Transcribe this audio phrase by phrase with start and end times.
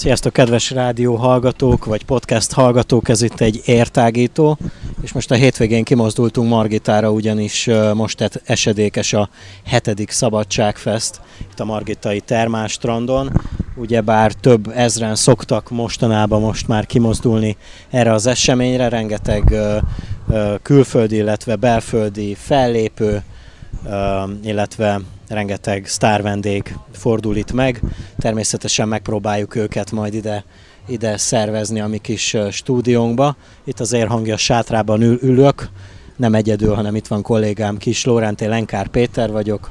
[0.00, 4.58] Sziasztok, kedves rádió hallgatók, vagy podcast hallgatók, ez itt egy értágító,
[5.02, 9.28] és most a hétvégén kimozdultunk Margitára, ugyanis most esedékes a
[9.64, 13.30] hetedik Szabadságfest itt a Margitai Termástrandon.
[13.76, 17.56] Ugyebár több ezren szoktak mostanában most már kimozdulni
[17.90, 19.54] erre az eseményre, rengeteg
[20.62, 23.22] külföldi, illetve belföldi fellépő,
[24.42, 27.80] illetve rengeteg sztárvendég fordul itt meg.
[28.18, 30.44] Természetesen megpróbáljuk őket majd ide,
[30.86, 33.36] ide szervezni a mi kis stúdiónkba.
[33.64, 35.68] Itt az érhangja sátrában ül, ülök,
[36.16, 39.70] nem egyedül, hanem itt van kollégám Kis Lóránté Lenkár Péter vagyok.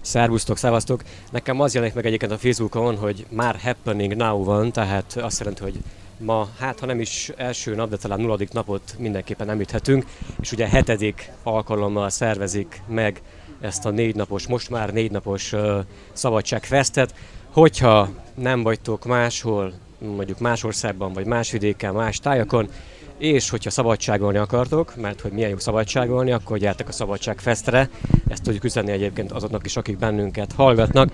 [0.00, 1.02] Szervusztok, szevasztok!
[1.30, 5.62] Nekem az jelenik meg egyébként a Facebookon, hogy már happening now van, tehát azt jelenti,
[5.62, 5.78] hogy
[6.18, 10.04] ma, hát ha nem is első nap, de talán nulladik napot mindenképpen említhetünk,
[10.40, 13.22] és ugye hetedik alkalommal szervezik meg
[13.60, 15.78] ezt a négy napos, most már négy napos uh,
[16.12, 17.14] szabadságfesztet.
[17.52, 22.68] Hogyha nem vagytok máshol, mondjuk más országban, vagy más vidéken, más tájakon,
[23.18, 27.88] és hogyha szabadságolni akartok, mert hogy milyen jó szabadságolni, akkor gyertek a Szabadságfestre.
[28.28, 31.12] Ezt tudjuk üzenni egyébként azoknak is, akik bennünket hallgatnak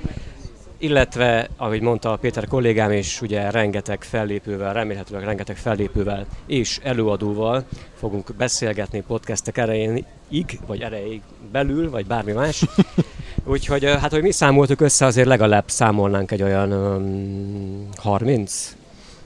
[0.81, 7.65] illetve, ahogy mondta a Péter kollégám is, ugye rengeteg fellépővel, remélhetőleg rengeteg fellépővel és előadóval
[7.99, 11.21] fogunk beszélgetni podcastek erejéig, vagy erejéig
[11.53, 12.65] belül, vagy bármi más.
[13.45, 18.77] Úgyhogy hát, hogy mi számoltuk össze, azért legalább számolnánk egy olyan um, 30?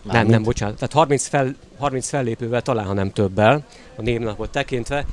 [0.03, 0.75] Már nem, nem, bocsánat.
[0.75, 3.65] Tehát 30, fel, 30 fellépővel, talán ha nem többel,
[3.97, 5.07] a névnapot tekintve.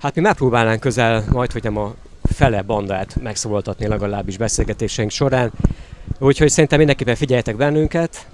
[0.00, 1.94] Hát mi megpróbálnánk közel, majd hogy nem a
[2.36, 5.52] fele bandát megszólaltatni legalábbis beszélgetéseink során.
[6.18, 8.26] Úgyhogy szerintem mindenképpen figyeljetek bennünket,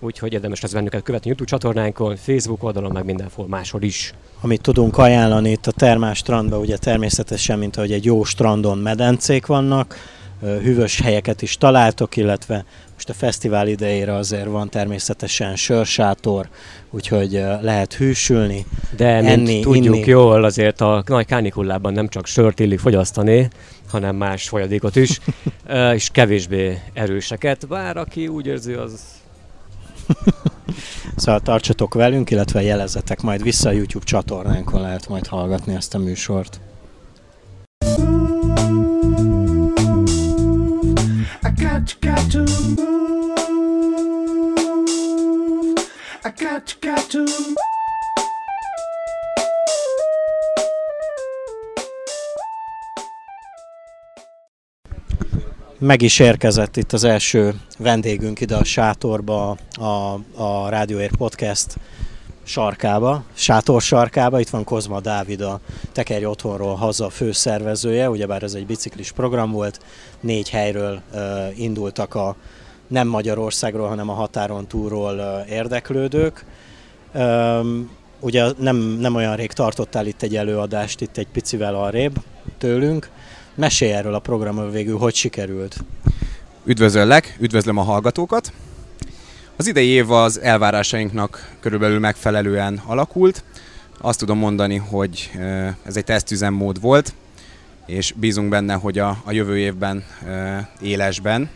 [0.00, 4.12] úgyhogy érdemes lesz bennünket követni YouTube csatornánkon, Facebook oldalon, meg mindenhol máshol is.
[4.40, 9.46] Amit tudunk ajánlani itt a Termás strandban, ugye természetesen, mint ahogy egy jó strandon medencék
[9.46, 9.96] vannak,
[10.40, 16.48] hűvös helyeket is találtok, illetve most a fesztivál idejére azért van természetesen sörsátor,
[16.90, 18.66] úgyhogy lehet hűsülni,
[18.96, 20.08] De enni, tudjuk inni.
[20.08, 23.48] jól, azért a nagy kánikulában nem csak sört illik fogyasztani,
[23.88, 25.20] hanem más folyadékot is,
[25.94, 29.00] és kevésbé erőseket, bár aki úgy érzi, az...
[31.16, 35.98] szóval tartsatok velünk, illetve jelezetek majd vissza a YouTube csatornánkon, lehet majd hallgatni ezt a
[35.98, 36.60] műsort.
[37.84, 38.23] got,
[47.14, 47.24] to
[55.78, 61.76] Meg is érkezett itt az első vendégünk ide a sátorba, a, a Radioér Podcast
[62.42, 64.40] sarkába, sátor sarkába.
[64.40, 65.60] Itt van Kozma Dávid, a
[65.92, 69.80] Tekerj Otthonról haza főszervezője, ugyebár ez egy biciklis program volt.
[70.20, 72.36] Négy helyről uh, indultak a
[72.86, 76.44] nem Magyarországról, hanem a határon túlról uh, érdeklődők.
[78.20, 82.14] Ugye nem, nem olyan rég tartottál itt egy előadást, itt egy picivel arrébb
[82.58, 83.08] tőlünk.
[83.54, 85.76] Mesélj erről a programról végül, hogy sikerült.
[86.64, 88.52] Üdvözöllek, üdvözlöm a hallgatókat.
[89.56, 93.44] Az idei év az elvárásainknak körülbelül megfelelően alakult.
[94.00, 95.30] Azt tudom mondani, hogy
[95.82, 97.14] ez egy tesztüzemmód volt,
[97.86, 100.04] és bízunk benne, hogy a, a jövő évben
[100.80, 101.50] élesben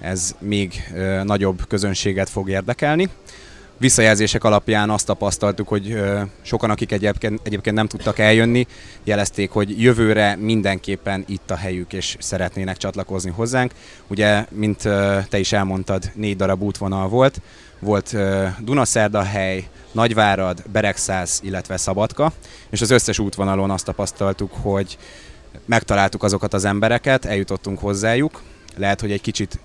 [0.00, 3.08] ez még nagyobb közönséget fog érdekelni
[3.80, 6.00] visszajelzések alapján azt tapasztaltuk, hogy
[6.42, 8.66] sokan, akik egyébként, egyébként nem tudtak eljönni,
[9.04, 13.72] jelezték, hogy jövőre mindenképpen itt a helyük, és szeretnének csatlakozni hozzánk.
[14.06, 14.78] Ugye, mint
[15.28, 17.40] te is elmondtad, négy darab útvonal volt.
[17.78, 18.16] Volt
[18.64, 22.32] Dunaszerdahely, Nagyvárad, Beregszász, illetve Szabadka,
[22.70, 24.98] és az összes útvonalon azt tapasztaltuk, hogy
[25.66, 28.42] megtaláltuk azokat az embereket, eljutottunk hozzájuk,
[28.76, 29.58] lehet, hogy egy kicsit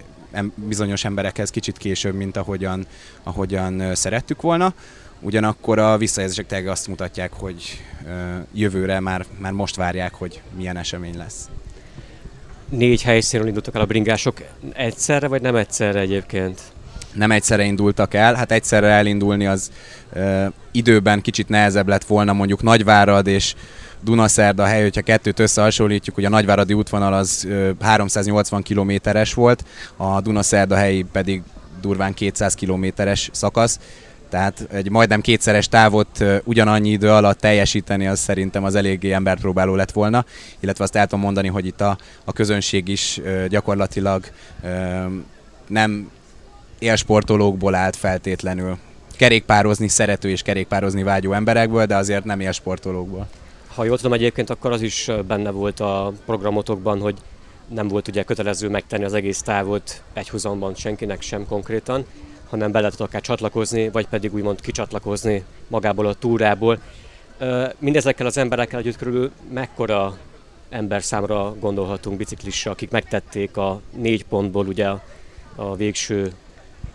[0.55, 2.85] bizonyos emberekhez kicsit később, mint ahogyan,
[3.23, 4.73] ahogyan szerettük volna.
[5.19, 7.81] Ugyanakkor a visszajelzések tényleg azt mutatják, hogy
[8.53, 11.49] jövőre már, már most várják, hogy milyen esemény lesz.
[12.69, 14.37] Négy helyszínen indultak el a bringások
[14.73, 16.61] egyszerre, vagy nem egyszerre egyébként?
[17.13, 19.71] Nem egyszerre indultak el, hát egyszerre elindulni az
[20.13, 23.55] ö, időben kicsit nehezebb lett volna mondjuk Nagyvárad és
[24.05, 27.47] Dunaszerda hely, hogyha kettőt összehasonlítjuk, ugye a Nagyváradi útvonal az
[27.79, 29.65] 380 kilométeres volt,
[29.95, 31.41] a Dunaszerda helyi pedig
[31.81, 33.79] durván 200 kilométeres szakasz,
[34.29, 39.91] tehát egy majdnem kétszeres távot ugyanannyi idő alatt teljesíteni, az szerintem az eléggé emberpróbáló lett
[39.91, 40.25] volna,
[40.59, 44.25] illetve azt el tudom mondani, hogy itt a, a közönség is gyakorlatilag
[45.67, 46.11] nem
[46.79, 48.77] élsportolókból állt feltétlenül.
[49.17, 53.27] Kerékpározni szerető és kerékpározni vágyó emberekből, de azért nem élsportolókból.
[53.75, 57.15] Ha jól tudom egyébként, akkor az is benne volt a programotokban, hogy
[57.67, 62.05] nem volt ugye kötelező megtenni az egész távot egyhuzamban senkinek sem konkrétan,
[62.49, 66.79] hanem be lehetett akár csatlakozni, vagy pedig úgymond kicsatlakozni magából a túrából.
[67.79, 70.17] Mindezekkel az emberekkel együtt körül mekkora
[70.69, 74.87] ember számra gondolhatunk biciklista, akik megtették a négy pontból ugye
[75.55, 76.33] a végső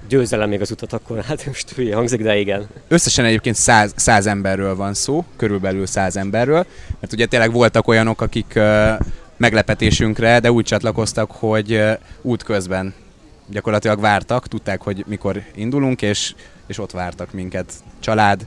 [0.08, 2.67] győzelem még az utat, akkor hát most hülye hangzik, de igen.
[2.88, 6.67] Összesen egyébként száz, száz emberről van szó, körülbelül száz emberről,
[7.00, 8.91] mert ugye tényleg voltak olyanok, akik uh,
[9.37, 11.93] meglepetésünkre, de úgy csatlakoztak, hogy uh,
[12.23, 12.94] útközben
[13.47, 16.35] gyakorlatilag vártak, tudták, hogy mikor indulunk, és,
[16.67, 17.73] és ott vártak minket.
[18.00, 18.46] Család,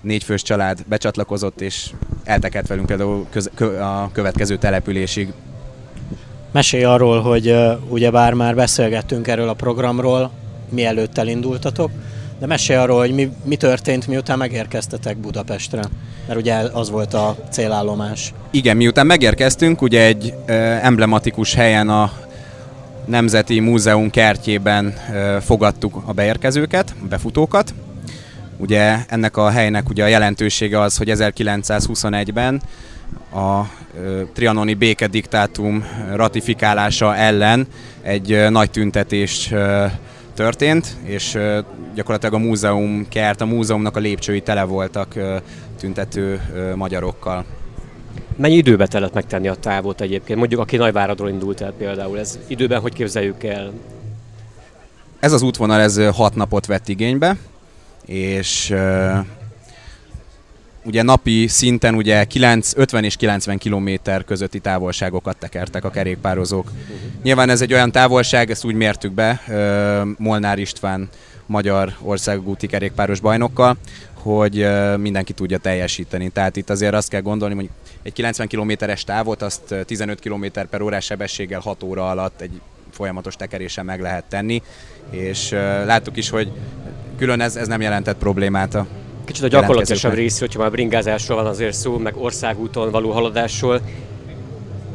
[0.00, 1.90] négyfős család becsatlakozott, és
[2.24, 5.32] eltekert velünk például köz, kö, a következő településig.
[6.52, 10.30] Mesélj arról, hogy uh, ugyebár már beszélgettünk erről a programról,
[10.72, 11.90] mielőtt elindultatok,
[12.38, 15.82] de mesélj arról, hogy mi, mi történt, miután megérkeztetek Budapestre,
[16.26, 18.32] mert ugye az volt a célállomás.
[18.50, 22.12] Igen, miután megérkeztünk, ugye egy uh, emblematikus helyen a
[23.04, 24.94] Nemzeti Múzeum kertjében
[25.40, 27.74] fogadtuk a beérkezőket, a befutókat.
[28.56, 32.62] Ugye ennek a helynek ugye a jelentősége az, hogy 1921-ben
[33.34, 33.60] a
[34.34, 35.84] trianoni békediktátum
[36.14, 37.66] ratifikálása ellen
[38.02, 39.52] egy nagy tüntetés
[40.40, 41.38] történt, és
[41.94, 45.14] gyakorlatilag a múzeum kert, a múzeumnak a lépcsői tele voltak
[45.78, 46.40] tüntető
[46.74, 47.44] magyarokkal.
[48.36, 50.38] Mennyi időbe telett megtenni a távot egyébként?
[50.38, 53.72] Mondjuk, aki Nagyváradról indult el például, ez időben hogy képzeljük el?
[55.18, 57.36] Ez az útvonal ez hat napot vett igénybe,
[58.06, 58.74] és
[60.84, 63.90] ugye napi szinten ugye 9, 50 és 90 km
[64.26, 66.70] közötti távolságokat tekertek a kerékpározók.
[67.22, 69.42] Nyilván ez egy olyan távolság, ezt úgy mértük be
[70.18, 71.08] Molnár István
[71.46, 73.76] magyar országúti kerékpáros bajnokkal,
[74.14, 74.66] hogy
[74.96, 76.28] mindenki tudja teljesíteni.
[76.28, 77.68] Tehát itt azért azt kell gondolni, hogy
[78.02, 82.60] egy 90 kilométeres távot azt 15 km per órás sebességgel 6 óra alatt egy
[82.90, 84.62] folyamatos tekerésen meg lehet tenni,
[85.10, 85.50] és
[85.84, 86.52] láttuk is, hogy
[87.18, 88.86] külön ez, ez nem jelentett problémát a
[89.30, 93.80] Kicsit a gyakorlatilasabb rész, hogyha már bringázásról van azért szó, meg országúton való haladásról,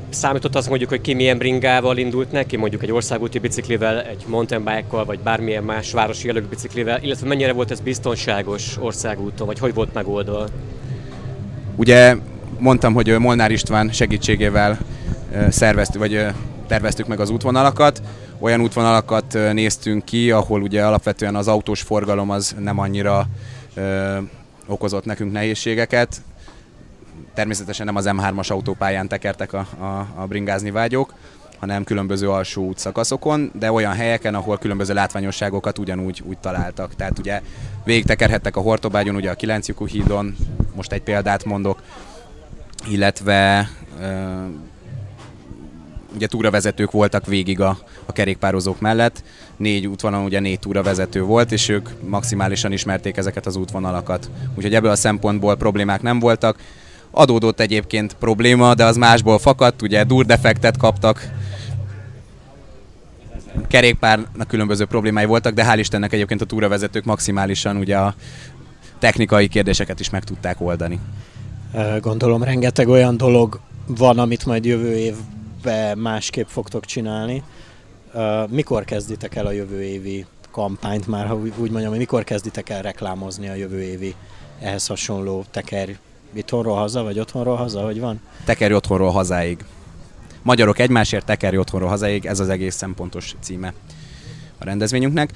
[0.10, 4.64] számított az mondjuk, hogy ki milyen bringával indult neki, mondjuk egy országúti biciklivel, egy mountain
[4.64, 9.74] bike vagy bármilyen más városi jellegű biciklivel, illetve mennyire volt ez biztonságos országúton, vagy hogy
[9.74, 10.48] volt megoldva?
[11.76, 12.16] Ugye
[12.60, 14.78] mondtam, hogy Molnár István segítségével
[15.50, 16.26] szerveztük, vagy
[16.68, 18.02] terveztük meg az útvonalakat.
[18.40, 23.28] Olyan útvonalakat néztünk ki, ahol ugye alapvetően az autós forgalom az nem annyira
[23.76, 24.18] ö,
[24.68, 26.22] okozott nekünk nehézségeket.
[27.34, 31.14] Természetesen nem az M3-as autópályán tekertek a, a, a bringázni vágyók,
[31.60, 36.96] hanem különböző alsó útszakaszokon, de olyan helyeken, ahol különböző látványosságokat ugyanúgy úgy találtak.
[36.96, 37.42] Tehát ugye
[37.84, 40.36] végigtekerhettek a Hortobágyon, ugye a Kilencjukú hídon,
[40.76, 41.82] most egy példát mondok,
[42.90, 43.70] illetve
[46.16, 49.24] ugye túravezetők voltak végig a, a kerékpározók mellett.
[49.58, 54.30] Négy útvonalon ugye négy túravezető volt, és ők maximálisan ismerték ezeket az útvonalakat.
[54.56, 56.58] Úgyhogy ebből a szempontból problémák nem voltak.
[57.12, 61.30] Adódott egyébként probléma, de az másból fakadt, ugye durdefektet kaptak,
[63.68, 68.16] kerékpárnak különböző problémái voltak, de hál' Istennek egyébként a túravezetők maximálisan ugye a
[69.00, 71.00] technikai kérdéseket is meg tudták oldani.
[72.02, 75.14] Gondolom rengeteg olyan dolog van, amit majd jövő
[75.66, 77.44] évben másképp fogtok csinálni.
[78.50, 82.82] Mikor kezditek el a jövő évi kampányt már, ha úgy mondjam, hogy mikor kezditek el
[82.82, 84.16] reklámozni a jövő évi
[84.60, 85.98] ehhez hasonló teker
[86.34, 88.22] itthonról haza, vagy otthonról haza, hogy van?
[88.46, 89.66] Tekerj otthonról hazáig.
[90.42, 93.74] Magyarok egymásért, tekerj otthonról hazáig, ez az egész szempontos címe
[94.58, 95.32] a rendezvényünknek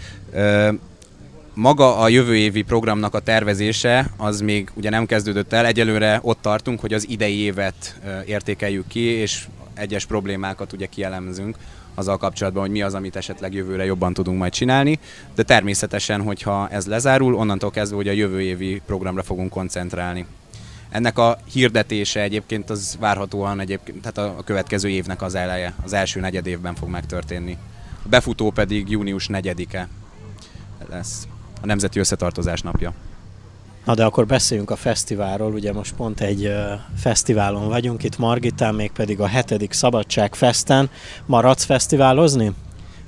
[1.53, 6.41] maga a jövő évi programnak a tervezése az még ugye nem kezdődött el, egyelőre ott
[6.41, 11.57] tartunk, hogy az idei évet értékeljük ki, és egyes problémákat ugye kielemzünk
[11.93, 14.99] azzal kapcsolatban, hogy mi az, amit esetleg jövőre jobban tudunk majd csinálni,
[15.35, 20.25] de természetesen, hogyha ez lezárul, onnantól kezdve, hogy a jövő évi programra fogunk koncentrálni.
[20.89, 26.19] Ennek a hirdetése egyébként az várhatóan egyébként, tehát a következő évnek az eleje, az első
[26.19, 27.57] negyed évben fog megtörténni.
[28.05, 29.87] A befutó pedig június 4-e
[30.89, 31.27] lesz
[31.61, 32.93] a Nemzeti Összetartozás napja.
[33.85, 36.53] Na de akkor beszéljünk a fesztiválról, ugye most pont egy uh,
[36.97, 40.89] fesztiválon vagyunk, itt Margitán, mégpedig a hetedik Szabadság Festen.
[41.25, 42.51] Maradsz fesztiválozni?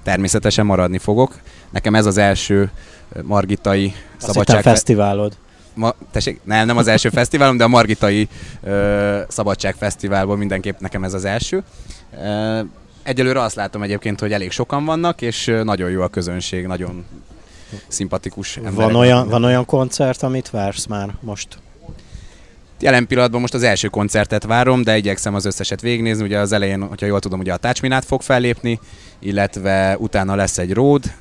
[0.04, 1.40] Természetesen maradni fogok.
[1.70, 2.72] Nekem ez az első
[3.24, 5.38] Margitai Azt Szabadság Fesztiválod.
[5.74, 8.28] Ma, tessék, nem, nem az első fesztiválom, de a Margitai
[8.62, 8.72] uh,
[9.28, 11.64] Szabadság Fesztiválból mindenképp nekem ez az első.
[12.14, 12.60] Uh,
[13.04, 17.06] egyelőre azt látom egyébként, hogy elég sokan vannak, és nagyon jó a közönség, nagyon
[17.88, 18.78] szimpatikus emberek.
[18.78, 21.58] Van olyan, van olyan koncert, amit vársz már most?
[22.80, 26.24] Jelen pillanatban most az első koncertet várom, de igyekszem az összeset végignézni.
[26.24, 28.80] Ugye az elején, hogyha jól tudom, ugye a Tácsminát fog fellépni,
[29.20, 31.14] illetve utána lesz egy Ród,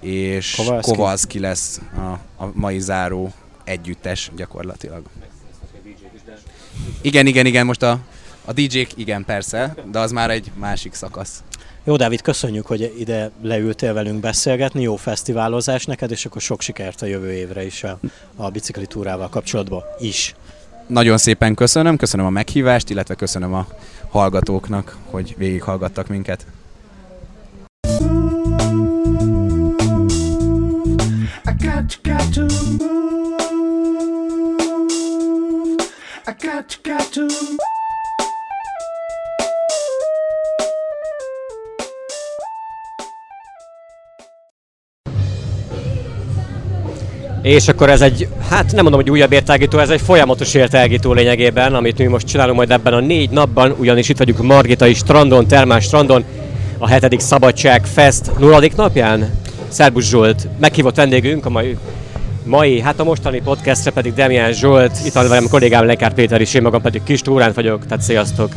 [0.00, 3.32] és Kovalski, Kovalski lesz a, a mai záró
[3.64, 5.02] együttes gyakorlatilag.
[7.00, 7.98] Igen, igen, igen, most a,
[8.44, 11.42] a DJ-k, igen, persze, de az már egy másik szakasz.
[11.84, 17.02] Jó, Dávid, köszönjük, hogy ide leültél velünk beszélgetni, jó fesztiválozás neked, és akkor sok sikert
[17.02, 17.98] a jövő évre is a,
[18.36, 20.34] a bicikli túrával kapcsolatban is.
[20.86, 23.66] Nagyon szépen köszönöm, köszönöm a meghívást, illetve köszönöm a
[24.10, 26.46] hallgatóknak, hogy végighallgattak minket.
[31.44, 33.00] I got, got to move.
[36.26, 37.71] I got, got to move.
[47.42, 51.74] És akkor ez egy, hát nem mondom, hogy újabb értágító, ez egy folyamatos értágító lényegében,
[51.74, 55.84] amit mi most csinálunk majd ebben a négy napban, ugyanis itt vagyunk Margitai strandon, termás
[55.84, 56.24] strandon,
[56.78, 59.30] a hetedik Szabadság Fest nulladik napján.
[59.68, 61.76] Szerbusz Zsolt, meghívott vendégünk a mai
[62.44, 66.54] mai, hát a mostani podcastre pedig Demián Zsolt, itt van velem kollégám Lekár Péter is,
[66.54, 68.52] én magam pedig Kis Túrán vagyok, tehát sziasztok!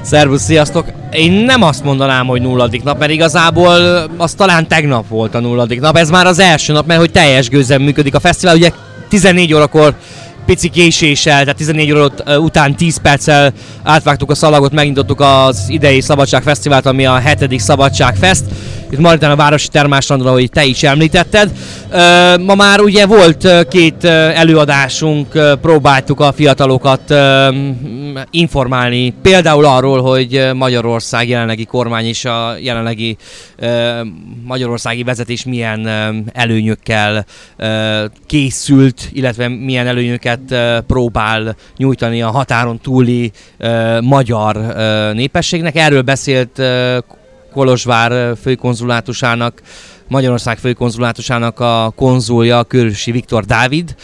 [0.00, 0.86] Szervusz, sziasztok!
[1.12, 5.80] Én nem azt mondanám, hogy nulladik nap, mert igazából az talán tegnap volt a nulladik
[5.80, 5.96] nap.
[5.96, 8.56] Ez már az első nap, mert hogy teljes gőzen működik a fesztivál.
[8.56, 8.70] Ugye
[9.08, 9.94] 14 órakor
[10.46, 13.52] pici késéssel, tehát 14 óra után 10 perccel
[13.82, 18.44] átvágtuk a szalagot, megnyitottuk az idei Szabadság Fesztivált, ami a hetedik Szabadság Fest
[18.90, 21.50] itt Maritán a Városi Termáslandon, ahogy te is említetted.
[22.40, 27.14] Ma már ugye volt két előadásunk, próbáltuk a fiatalokat
[28.30, 33.16] informálni, például arról, hogy Magyarország jelenlegi kormány és a jelenlegi
[34.44, 35.88] magyarországi vezetés milyen
[36.32, 37.24] előnyökkel
[38.26, 40.40] készült, illetve milyen előnyöket
[40.86, 43.32] próbál nyújtani a határon túli
[44.00, 44.56] magyar
[45.14, 45.76] népességnek.
[45.76, 46.62] Erről beszélt
[47.52, 49.62] Kolozsvár főkonzulátusának
[50.08, 53.94] Magyarország főkonzulátusának a konzulja, Körösi Viktor Dávid,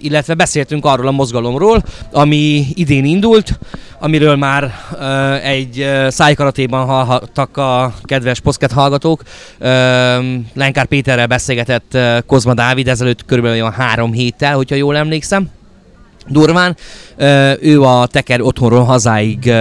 [0.00, 1.82] illetve beszéltünk arról a mozgalomról,
[2.12, 3.58] ami idén indult,
[3.98, 4.74] amiről már
[5.42, 9.22] egy szájkaratéban hallhattak a kedves poszket hallgatók.
[10.54, 15.50] Lenkár Péterrel beszélgetett Kozma Dávid ezelőtt körülbelül olyan három héttel, hogyha jól emlékszem
[16.28, 16.76] durván.
[17.60, 19.52] Ő a Teker otthonról hazáig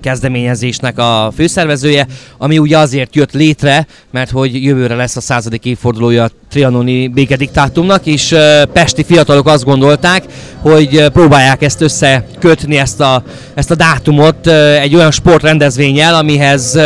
[0.00, 2.06] kezdeményezésnek a főszervezője,
[2.38, 6.28] ami ugye azért jött létre, mert hogy jövőre lesz a századik évfordulója
[6.58, 8.34] trianoni békediktátumnak, és
[8.72, 10.22] pesti fiatalok azt gondolták,
[10.60, 13.22] hogy próbálják ezt összekötni, ezt a,
[13.54, 14.46] ezt a dátumot
[14.80, 16.78] egy olyan sportrendezvényel, amihez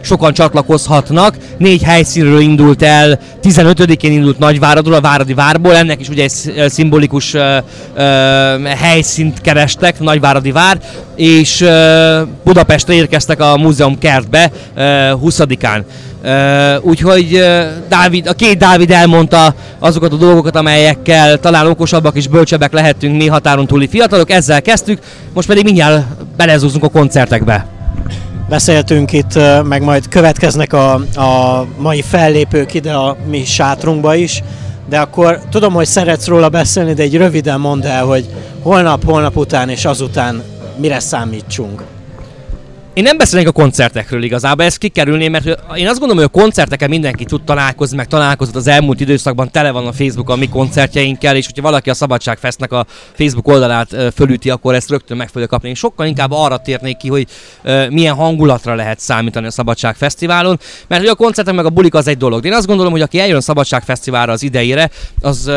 [0.00, 1.36] sokan csatlakozhatnak.
[1.58, 7.36] Négy helyszínről indult el, 15-én indult Nagyváradról, a Váradi Várból, ennek is ugye egy szimbolikus
[8.64, 10.80] helyszínt kerestek, Nagyváradi Vár,
[11.16, 11.66] és
[12.44, 15.82] Budapestre érkeztek a múzeum kertbe 20-án.
[16.80, 17.44] Úgyhogy
[17.88, 23.26] Dávid, a két Dávid elmondta azokat a dolgokat, amelyekkel talán okosabbak és bölcsebbek lehetünk mi
[23.26, 24.30] határon túli fiatalok.
[24.30, 24.98] Ezzel kezdtük,
[25.34, 26.04] most pedig mindjárt
[26.36, 27.66] belezúzunk a koncertekbe.
[28.48, 34.42] Beszéltünk itt, meg majd következnek a, a mai fellépők ide a mi sátrunkba is,
[34.88, 38.28] de akkor tudom, hogy szeretsz róla beszélni, de egy röviden mondd el, hogy
[38.62, 40.42] holnap, holnap után és azután
[40.76, 41.82] mire számítsunk.
[42.94, 46.88] Én nem beszélnék a koncertekről igazából, ezt kikerülném, mert én azt gondolom, hogy a koncerteken
[46.88, 51.36] mindenki tud találkozni, meg találkozott az elmúlt időszakban, tele van a Facebook a mi koncertjeinkkel,
[51.36, 55.46] és hogyha valaki a Szabadság Festnek a Facebook oldalát fölüti, akkor ezt rögtön meg fogja
[55.46, 55.68] kapni.
[55.68, 57.26] Én sokkal inkább arra térnék ki, hogy
[57.90, 60.58] milyen hangulatra lehet számítani a Szabadság Fesztiválon,
[60.88, 62.40] mert hogy a koncertek meg a bulik az egy dolog.
[62.40, 65.50] De én azt gondolom, hogy aki eljön a Szabadság Fesztiválra az idejére, az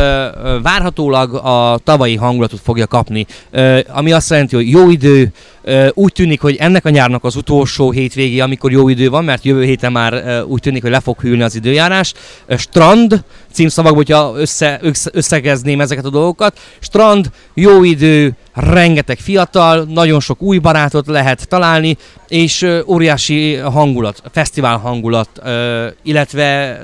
[0.61, 3.25] várhatólag a tavalyi hangulatot fogja kapni,
[3.87, 5.31] ami azt jelenti, hogy jó idő,
[5.93, 9.63] úgy tűnik, hogy ennek a nyárnak az utolsó hétvégi, amikor jó idő van, mert jövő
[9.63, 12.13] héten már úgy tűnik, hogy le fog hűlni az időjárás.
[12.57, 14.79] Strand címszavakból, hogyha össze,
[15.11, 16.59] összegezném ezeket a dolgokat.
[16.79, 24.77] Strand, jó idő, rengeteg fiatal, nagyon sok új barátot lehet találni, és óriási hangulat, fesztivál
[24.77, 25.41] hangulat,
[26.03, 26.79] illetve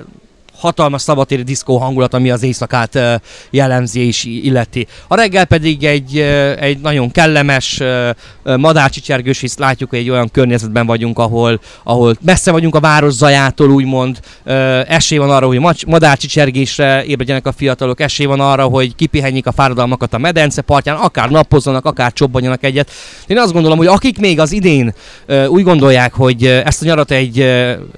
[0.64, 3.00] hatalmas szabatéri diszkó hangulat, ami az éjszakát
[3.50, 4.88] jellemzi és illeti.
[5.08, 6.18] A reggel pedig egy,
[6.60, 7.82] egy nagyon kellemes,
[8.44, 13.70] madárcsicsergős, hisz látjuk, hogy egy olyan környezetben vagyunk, ahol, ahol messze vagyunk a város zajától,
[13.70, 14.20] úgymond.
[14.88, 20.14] Esély van arra, hogy madárcsicsergésre ébredjenek a fiatalok, esély van arra, hogy kipihenjék a fáradalmakat
[20.14, 22.92] a medence partján, akár napozzanak, akár csobbanjanak egyet.
[23.28, 24.94] Én azt gondolom, hogy akik még az idén
[25.48, 27.36] úgy gondolják, hogy ezt a nyarat egy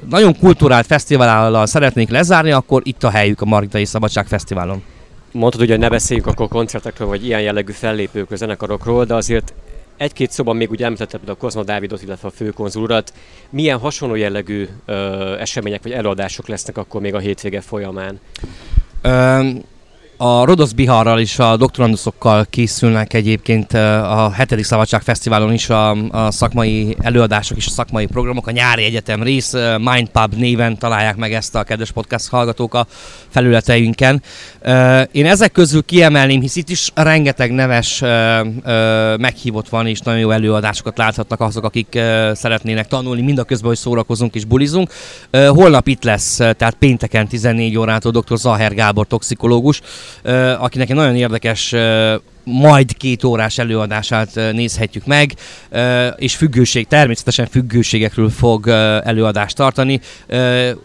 [0.09, 4.83] nagyon kulturált fesztivállal szeretnék lezárni, akkor itt a helyük a Margitai Szabadság Fesztiválon.
[5.31, 9.53] Mondtad, hogy ne beszéljünk akkor koncertekről, vagy ilyen jellegű fellépőkről, zenekarokról, de azért
[9.97, 13.13] egy-két szóban még úgy említetted a Kozma Dávidot, illetve a főkonzulat.
[13.49, 14.93] Milyen hasonló jellegű ö,
[15.39, 18.19] események vagy előadások lesznek akkor még a hétvége folyamán?
[19.03, 19.61] Um,
[20.17, 24.63] a Rodosz Biharral és a doktoranduszokkal készülnek egyébként a 7.
[24.63, 28.47] Szabadság Fesztiválon is a, a szakmai előadások és a szakmai programok.
[28.47, 32.87] A nyári egyetem rész Mindpub néven találják meg ezt a kedves podcast hallgatók a
[33.29, 34.21] felületeinken.
[35.11, 37.99] Én ezek közül kiemelném, hisz itt is rengeteg neves
[39.17, 41.99] meghívott van, és nagyon jó előadásokat láthatnak azok, akik
[42.33, 44.91] szeretnének tanulni, mind a közben, hogy szórakozunk és bulizunk.
[45.31, 48.37] Holnap itt lesz, tehát pénteken 14 órától dr.
[48.37, 49.81] Zaher Gábor toxikológus,
[50.59, 51.73] akinek egy nagyon érdekes
[52.45, 55.33] majd két órás előadását nézhetjük meg,
[56.15, 58.67] és függőség, természetesen függőségekről fog
[59.03, 59.99] előadást tartani,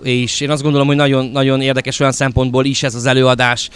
[0.02, 3.68] és én azt gondolom, hogy nagyon, nagyon érdekes olyan szempontból is ez az előadás,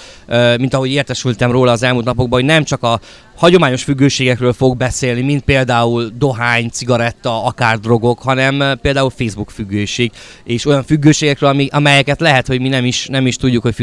[0.59, 3.01] mint ahogy értesültem róla az elmúlt napokban, hogy nem csak a
[3.37, 10.13] hagyományos függőségekről fog beszélni, mint például dohány, cigaretta, akár drogok, hanem például Facebook függőség,
[10.45, 13.75] és olyan függőségekről, amelyeket lehet, hogy mi nem is, nem is tudjuk, hogy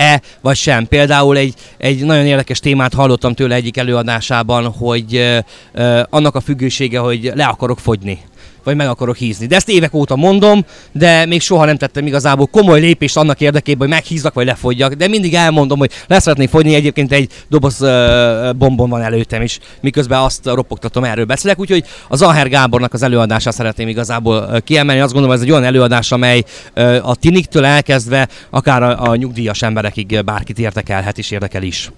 [0.00, 0.86] függőség-e vagy sem.
[0.86, 5.42] Például egy, egy nagyon érdekes témát hallottam tőle egyik előadásában, hogy
[5.74, 8.18] uh, annak a függősége, hogy le akarok fogyni
[8.64, 9.46] vagy meg akarok hízni.
[9.46, 13.88] De ezt évek óta mondom, de még soha nem tettem igazából komoly lépést annak érdekében,
[13.88, 18.90] hogy meghízzak vagy lefogyjak, de mindig elmondom, hogy leszeretnék fogyni, egyébként egy doboz uh, bombon
[18.90, 23.88] van előttem is, miközben azt ropogtatom, erről beszélek, úgyhogy az Aher Gábornak az előadását szeretném
[23.88, 25.00] igazából uh, kiemelni.
[25.00, 26.44] Azt gondolom, ez egy olyan előadás, amely
[26.76, 31.90] uh, a tiniktől elkezdve akár a, a nyugdíjas emberekig bárkit érdekelhet és érdekel is.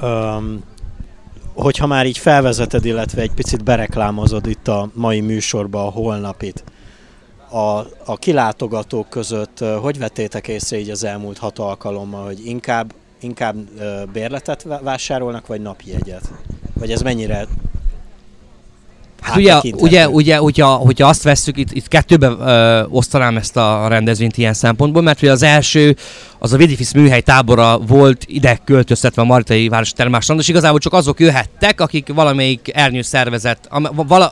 [0.00, 0.62] Um,
[1.54, 6.64] hogyha már így felvezeted, illetve egy picit bereklámozod itt a mai műsorba a holnapit,
[7.50, 13.56] a, a kilátogatók között hogy vettétek észre így az elmúlt hat alkalommal, hogy inkább, inkább
[14.12, 16.32] bérletet vásárolnak, vagy napjegyet?
[16.78, 17.46] Vagy ez mennyire
[19.24, 23.88] Hát ugye, ugye, ugye hogyha, hogyha azt vesszük, itt, itt kettőbe ö, osztanám ezt a
[23.88, 25.96] rendezvényt ilyen szempontból, mert ugye az első,
[26.44, 30.92] az a Vidifisz műhely tábora volt ide költöztetve a Maritai Város Termásland, és igazából csak
[30.92, 33.68] azok jöhettek, akik valamelyik ernyőszervezet,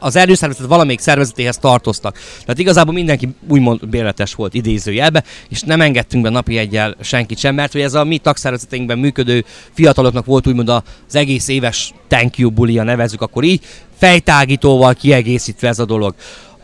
[0.00, 2.18] az ernyőszervezet valamelyik szervezetéhez tartoztak.
[2.40, 7.54] Tehát igazából mindenki úgymond bérletes volt idézőjelbe, és nem engedtünk be napi egyel senkit sem,
[7.54, 12.50] mert hogy ez a mi tagszervezeteinkben működő fiataloknak volt úgymond az egész éves thank you
[12.50, 13.60] bulia, nevezzük akkor így,
[13.98, 16.14] fejtágítóval kiegészítve ez a dolog.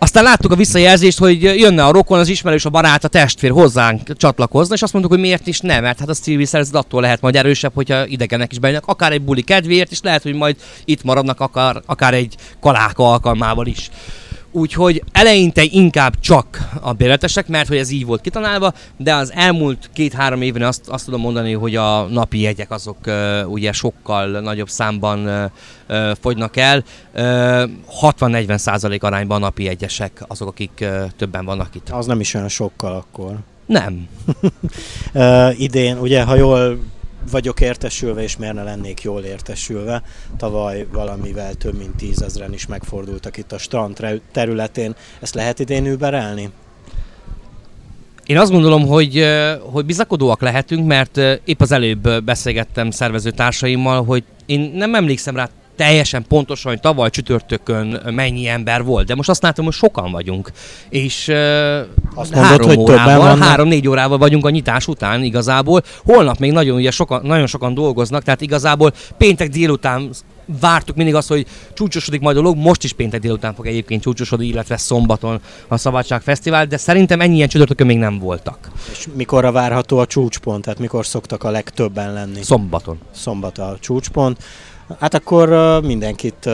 [0.00, 4.16] Aztán láttuk a visszajelzést, hogy jönne a rokon, az ismerős, a barát, a testvér hozzánk
[4.16, 7.20] csatlakozna, és azt mondtuk, hogy miért is nem, mert hát a civil szervezet attól lehet
[7.20, 11.02] majd erősebb, hogyha idegenek is bejönnek, akár egy buli kedvéért, és lehet, hogy majd itt
[11.02, 13.90] maradnak akár, akár egy kaláka alkalmával is.
[14.50, 19.90] Úgyhogy eleinte inkább csak a bérletesek, mert hogy ez így volt kitalálva, de az elmúlt
[19.92, 24.68] két-három évben azt, azt tudom mondani, hogy a napi jegyek azok uh, ugye sokkal nagyobb
[24.68, 25.50] számban uh,
[25.88, 26.84] uh, fogynak el.
[27.14, 31.88] Uh, 60-40 százalék arányban a napi jegyesek azok, akik uh, többen vannak itt.
[31.88, 33.36] Az nem is olyan sokkal akkor.
[33.66, 34.08] Nem.
[35.14, 36.78] uh, idén, ugye, ha jól
[37.30, 40.02] vagyok értesülve, és miért ne lennék jól értesülve.
[40.36, 44.94] Tavaly valamivel több mint tízezren is megfordultak itt a strand területén.
[45.20, 46.50] Ezt lehet idén überelni?
[48.26, 49.24] Én azt gondolom, hogy,
[49.60, 55.48] hogy bizakodóak lehetünk, mert épp az előbb beszélgettem szervező társaimmal, hogy én nem emlékszem rá
[55.78, 60.52] teljesen pontosan, hogy tavaly csütörtökön mennyi ember volt, de most azt látom, hogy sokan vagyunk.
[60.88, 61.28] És
[62.14, 65.82] azt mondod, három hogy órával, három-négy órával vagyunk a nyitás után igazából.
[66.04, 70.10] Holnap még nagyon, ugye sokan, nagyon sokan dolgoznak, tehát igazából péntek délután
[70.60, 74.46] vártuk mindig azt, hogy csúcsosodik majd a dolog, most is péntek délután fog egyébként csúcsosodni,
[74.46, 78.70] illetve szombaton a Szabadság Fesztivál, de szerintem ennyien csütörtökön még nem voltak.
[78.92, 82.42] És mikorra várható a csúcspont, tehát mikor szoktak a legtöbben lenni?
[82.42, 82.98] Szombaton.
[83.14, 84.38] Szombat a csúcspont.
[85.00, 86.48] Hát akkor mindenkit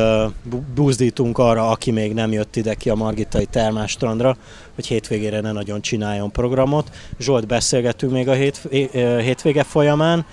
[0.74, 4.36] buzdítunk arra, aki még nem jött ide ki a Margitai Termástrandra,
[4.74, 6.90] hogy hétvégére ne nagyon csináljon programot.
[7.18, 8.68] Zsolt, beszélgetünk még a hét,
[9.20, 10.26] hétvége folyamán,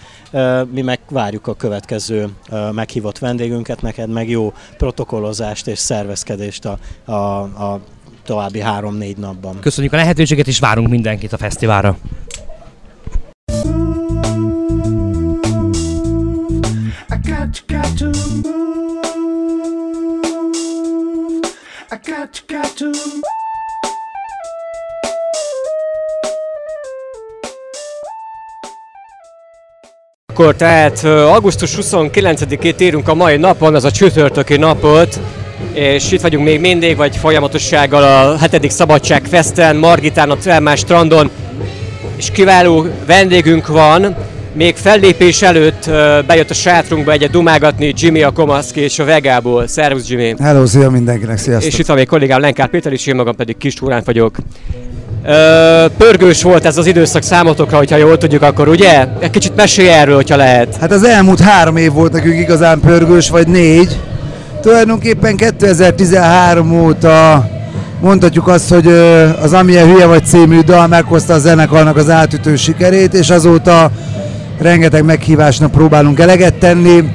[0.72, 2.30] mi meg várjuk a következő
[2.72, 6.78] meghívott vendégünket, neked meg jó protokollozást és szervezkedést a,
[7.12, 7.80] a, a
[8.26, 9.60] további három-négy napban.
[9.60, 11.98] Köszönjük a lehetőséget, és várunk mindenkit a fesztiválra.
[30.28, 35.20] Akkor tehát augusztus 29-ét érünk a mai napon, az a csütörtöki napot,
[35.74, 38.72] és itt vagyunk még mindig, vagy folyamatossággal a 7.
[38.72, 41.30] Szabadság Festen, Margitán, a Trelmás strandon,
[42.16, 44.16] és kiváló vendégünk van,
[44.54, 45.90] még fellépés előtt
[46.28, 49.68] bejött a sátrunkba egyet dumágatni Jimmy a Komaszki és a Vegából.
[49.68, 50.36] Szervusz Jimmy!
[50.40, 51.72] Hello, szia mindenkinek, sziasztok!
[51.72, 54.36] És itt van még kollégám Lenkár Péter is, én magam pedig Kis Túrán vagyok.
[55.26, 59.08] Ö, pörgős volt ez az időszak számotokra, hogyha jól tudjuk, akkor ugye?
[59.20, 60.78] Egy kicsit mesélj erről, hogyha lehet.
[60.80, 64.00] Hát az elmúlt három év volt nekünk igazán pörgős, vagy négy.
[64.62, 67.50] Tulajdonképpen 2013 óta
[68.02, 68.88] mondhatjuk azt, hogy
[69.42, 73.92] az Amilyen Hülye vagy című dal meghozta a zenekarnak az átütő sikerét, és azóta
[74.62, 77.12] rengeteg meghívásnak próbálunk eleget tenni.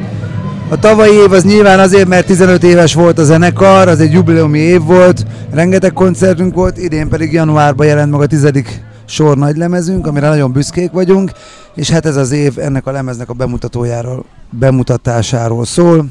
[0.69, 4.59] A tavalyi év az nyilván azért, mert 15 éves volt a zenekar, az egy jubileumi
[4.59, 10.07] év volt, rengeteg koncertünk volt, idén pedig januárban jelent meg a tizedik sor nagy lemezünk,
[10.07, 11.31] amire nagyon büszkék vagyunk,
[11.75, 16.07] és hát ez az év ennek a lemeznek a bemutatójáról, bemutatásáról szól.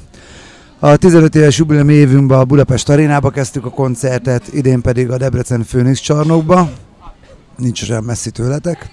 [0.80, 5.64] A 15 éves jubileumi évünkben a Budapest arénába kezdtük a koncertet, idén pedig a Debrecen
[5.64, 6.70] Főnix csarnokba,
[7.58, 8.90] nincs olyan messzi tőletek.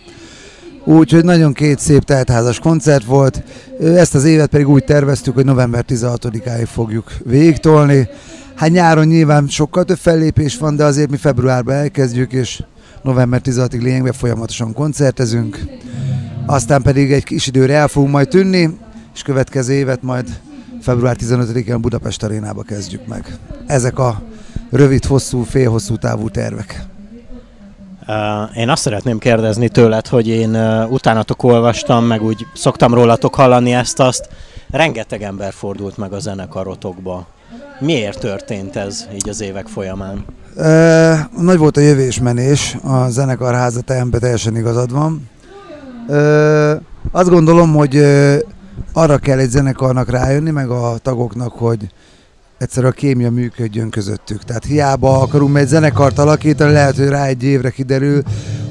[0.85, 3.42] Úgyhogy nagyon két szép teltházas koncert volt.
[3.81, 8.09] Ezt az évet pedig úgy terveztük, hogy november 16-áig fogjuk végigtolni.
[8.55, 12.62] Hát nyáron nyilván sokkal több fellépés van, de azért mi februárban elkezdjük, és
[13.03, 15.61] november 16-ig lényegben folyamatosan koncertezünk.
[16.47, 18.79] Aztán pedig egy kis időre el fogunk majd tűnni,
[19.14, 20.27] és következő évet majd
[20.81, 23.37] február 15-én Budapest arénába kezdjük meg.
[23.66, 24.23] Ezek a
[24.71, 26.91] rövid, hosszú, félhosszú távú tervek.
[28.55, 30.57] Én azt szeretném kérdezni tőled, hogy én
[30.88, 34.29] utánatok olvastam, meg úgy szoktam rólatok hallani ezt-azt.
[34.71, 37.27] Rengeteg ember fordult meg a zenekarotokba.
[37.81, 40.25] Miért történt ez így az évek folyamán?
[40.57, 45.31] E, nagy volt a jövésmenés, a zenekar házatájánban teljesen igazad van.
[46.09, 46.17] E,
[47.12, 47.97] azt gondolom, hogy
[48.93, 51.88] arra kell egy zenekarnak rájönni, meg a tagoknak, hogy
[52.62, 54.44] egyszerűen a kémia működjön közöttük.
[54.44, 58.22] Tehát hiába akarunk egy zenekart alakítani, lehet, hogy rá egy évre kiderül,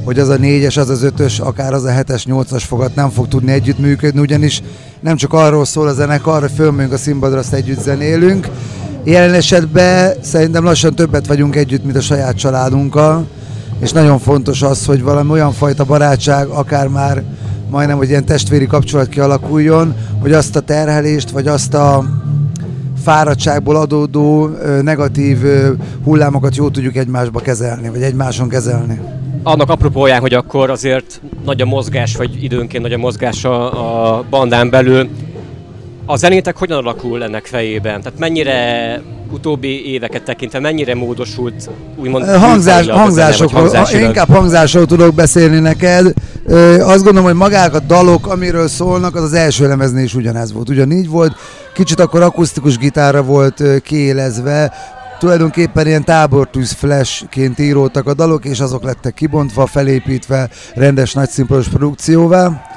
[0.03, 3.27] hogy az a négyes, az az ötös, akár az a hetes, nyolcas fogat nem fog
[3.27, 4.61] tudni együtt működni, ugyanis
[4.99, 8.47] nem csak arról szól a zenekar, hogy fölmegyünk a színpadra, azt együtt zenélünk.
[9.03, 13.27] Jelen esetben szerintem lassan többet vagyunk együtt, mint a saját családunkkal,
[13.79, 17.23] és nagyon fontos az, hogy valami olyan fajta barátság, akár már
[17.69, 22.03] majdnem, hogy ilyen testvéri kapcsolat kialakuljon, hogy azt a terhelést, vagy azt a
[23.03, 24.49] fáradtságból adódó
[24.81, 25.37] negatív
[26.03, 28.99] hullámokat jól tudjuk egymásba kezelni, vagy egymáson kezelni.
[29.43, 34.23] Annak apropóján, hogy akkor azért nagy a mozgás, vagy időnként nagy a mozgás a, a
[34.29, 35.09] bandán belül,
[36.11, 38.01] a zenétek hogyan alakul ennek fejében?
[38.01, 45.59] Tehát mennyire utóbbi éveket tekintve, mennyire módosult úgymond Hangzás, hangzásokról, zene, inkább hangzásról tudok beszélni
[45.59, 46.13] neked.
[46.79, 50.69] Azt gondolom, hogy magák a dalok, amiről szólnak, az az első lemeznél is ugyanez volt.
[50.69, 51.35] Ugyanígy volt,
[51.73, 54.73] kicsit akkor akusztikus gitárra volt kiélezve,
[55.19, 62.69] tulajdonképpen ilyen tábortűz flashként íródtak a dalok, és azok lettek kibontva, felépítve rendes nagyszínpados produkcióvá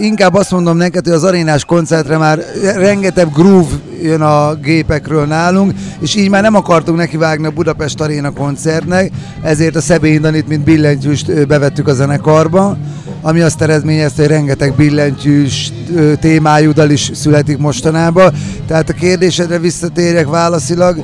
[0.00, 2.38] inkább azt mondom neked, hogy az arénás koncertre már
[2.76, 8.30] rengeteg groove jön a gépekről nálunk, és így már nem akartunk nekivágni a Budapest Aréna
[8.30, 9.10] koncertnek,
[9.42, 12.76] ezért a Szebény Danit, mint billentyűst bevettük a zenekarba,
[13.22, 15.72] ami azt eredményezte, hogy rengeteg billentyűs
[16.20, 18.32] témájú dal is születik mostanában.
[18.66, 21.02] Tehát a kérdésedre visszatérjek válaszilag,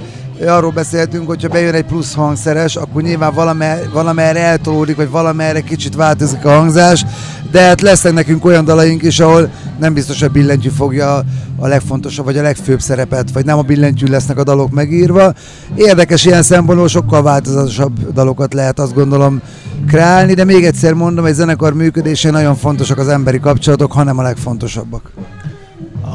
[0.49, 5.95] arról beszéltünk, hogyha bejön egy plusz hangszeres, akkor nyilván valamer, valamerre eltolódik, vagy valamerre kicsit
[5.95, 7.05] változik a hangzás,
[7.51, 11.23] de hát lesznek nekünk olyan dalaink is, ahol nem biztos, hogy a billentyű fogja
[11.59, 15.33] a legfontosabb, vagy a legfőbb szerepet, vagy nem a billentyű lesznek a dalok megírva.
[15.75, 19.41] Érdekes ilyen szempontból sokkal változatosabb dalokat lehet azt gondolom
[19.87, 24.23] kreálni, de még egyszer mondom, egy zenekar működése nagyon fontosak az emberi kapcsolatok, hanem a
[24.23, 25.11] legfontosabbak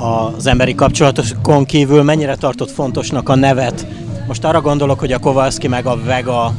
[0.01, 3.87] az emberi kapcsolatokon kívül mennyire tartott fontosnak a nevet
[4.27, 6.53] most arra gondolok, hogy a Kowalski meg a Vega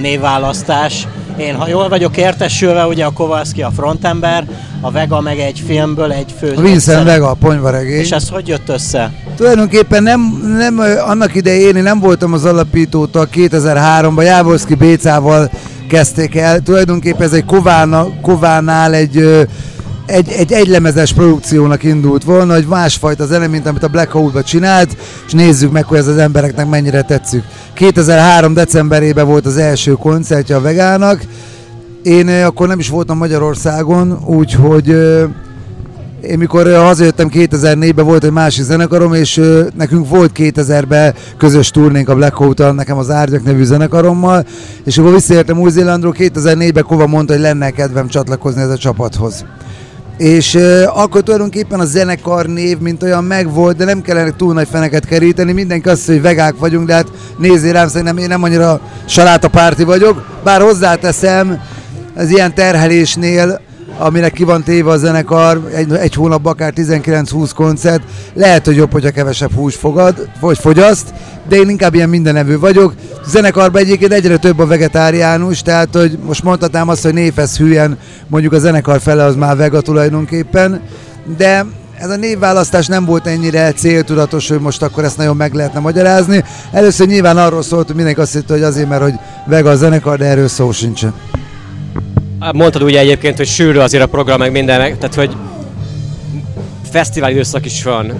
[0.00, 1.06] névválasztás.
[1.36, 4.44] Én, ha jól vagyok értesülve, ugye a Kowalski a frontember,
[4.80, 6.54] a Vega meg egy filmből egy fő.
[6.60, 8.00] Vincent Vega, a ponyvaregény.
[8.00, 9.12] És ez hogy jött össze?
[9.36, 10.20] Tulajdonképpen nem,
[10.56, 15.50] nem annak idején én nem voltam az alapítóta 2003-ban, Jávorszki Bécával
[15.88, 16.60] kezdték el.
[16.60, 19.46] Tulajdonképpen ez egy Kována, Kovánál egy
[20.06, 24.96] egy, egy egylemezes produkciónak indult volna, hogy másfajta zene, mint amit a Black Hole-ba csinált,
[25.26, 27.42] és nézzük meg, hogy ez az embereknek mennyire tetszik.
[27.74, 28.54] 2003.
[28.54, 31.20] decemberében volt az első koncertje a Vegának,
[32.02, 34.88] én akkor nem is voltam Magyarországon, úgyhogy
[36.20, 39.40] én mikor hazajöttem 2004-ben volt egy másik zenekarom, és
[39.76, 44.44] nekünk volt 2000-ben közös turnénk a Black hole nekem az Árgyak nevű zenekarommal,
[44.84, 49.44] és akkor visszaértem Új-Zélandról, 2004-ben Kova mondta, hogy lenne kedvem csatlakozni ez a csapathoz.
[50.16, 54.68] És uh, akkor tulajdonképpen a zenekar név, mint olyan megvolt, de nem kellene túl nagy
[54.68, 55.52] feneket keríteni.
[55.52, 58.80] Mindenki azt hogy vegák vagyunk, de hát nézzél rám, szerintem én nem annyira
[59.50, 60.40] párti vagyok.
[60.44, 61.60] Bár hozzáteszem,
[62.16, 63.60] az ilyen terhelésnél
[63.98, 68.02] aminek ki van téve a zenekar, egy, egy hónapban akár 19-20 koncert,
[68.34, 71.14] lehet, hogy jobb, hogyha kevesebb hús fogad, vagy fogyaszt,
[71.48, 72.94] de én inkább ilyen mindenevő vagyok.
[73.12, 77.98] A zenekarban egyébként egyre több a vegetáriánus, tehát hogy most mondhatnám azt, hogy névhez hülyen
[78.26, 80.80] mondjuk a zenekar fele az már vega tulajdonképpen,
[81.36, 81.64] de
[81.98, 86.44] ez a névválasztás nem volt ennyire céltudatos, hogy most akkor ezt nagyon meg lehetne magyarázni.
[86.72, 89.14] Először nyilván arról szólt, hogy mindenki azt hitte, hogy azért, mert hogy
[89.46, 91.14] vega a zenekar, de erről szó sincsen.
[92.52, 95.36] Mondtad ugye egyébként, hogy sűrű azért a program, meg minden, tehát hogy
[96.90, 98.12] fesztivál időszak is van.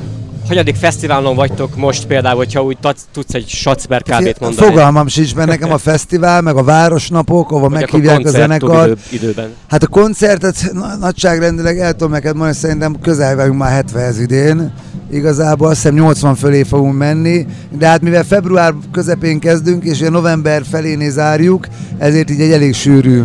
[0.48, 2.76] Hanyadik fesztiválon vagytok most például, hogyha úgy
[3.12, 4.66] tudsz egy Schatzber kb mondani?
[4.68, 8.86] Fogalmam sincs, mert nekem a fesztivál, meg a városnapok, ahol meghívják a, a zenekar.
[8.86, 9.48] Idő, időben.
[9.68, 14.72] Hát a koncertet nagyságrendileg el tudom neked mondani, szerintem közel vagyunk már 70 idén.
[15.10, 17.46] Igazából azt hiszem 80 fölé fogunk menni,
[17.78, 21.66] de hát mivel február közepén kezdünk, és november felénél zárjuk,
[21.98, 23.22] ezért így egy elég sűrű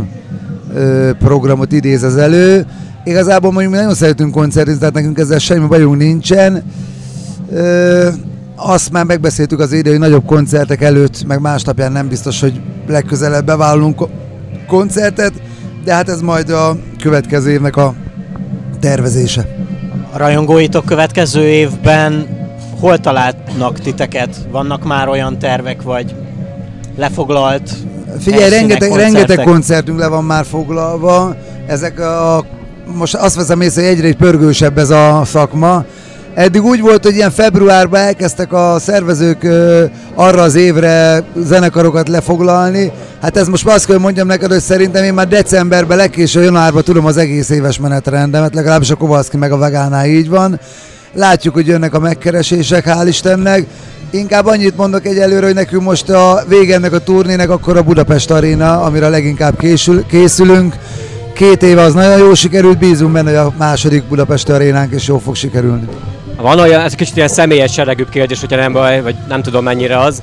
[1.19, 2.65] programot idéz az elő.
[3.03, 6.63] Igazából mondjuk mi nagyon szeretünk koncertizni, tehát nekünk ezzel semmi bajunk nincsen.
[8.55, 13.45] Azt már megbeszéltük az ide, hogy nagyobb koncertek előtt, meg másnapján nem biztos, hogy legközelebb
[13.45, 14.08] bevállalunk
[14.67, 15.34] koncertet,
[15.84, 17.93] de hát ez majd a következő évnek a
[18.79, 19.45] tervezése.
[20.13, 22.25] A rajongóitok következő évben
[22.79, 24.47] hol találnak titeket?
[24.51, 26.15] Vannak már olyan tervek, vagy
[26.97, 27.71] lefoglalt
[28.19, 31.36] Figyelj, rengeteg, rengeteg koncertünk le van már foglalva.
[31.67, 32.45] Ezek a,
[32.95, 35.86] most azt veszem észre, hogy egyre pörgősebb ez a szakma.
[36.34, 39.48] Eddig úgy volt, hogy ilyen februárban elkezdtek a szervezők
[40.15, 42.91] arra az évre zenekarokat lefoglalni.
[43.22, 47.06] Hát ez most azt kell mondjam neked, hogy szerintem én már decemberben, legkésőbb januárban tudom
[47.06, 50.60] az egész éves menetrendemet, legalábbis a Kovalszki meg a Vegánál így van.
[51.13, 53.65] Látjuk, hogy jönnek a megkeresések, hál' Istennek.
[54.12, 58.32] Inkább annyit mondok egyelőre, hogy nekünk most a vége ennek a turnének akkor a Budapest
[58.32, 60.76] Aréna, amire leginkább készül, készülünk.
[61.34, 65.17] Két éve az nagyon jó sikerült, bízunk benne, hogy a második Budapest Arénánk is jó
[65.17, 65.88] fog sikerülni.
[66.38, 70.00] Van olyan, ez kicsit ilyen személyes seregűbb kérdés, hogyha nem baj, vagy nem tudom mennyire
[70.00, 70.22] az.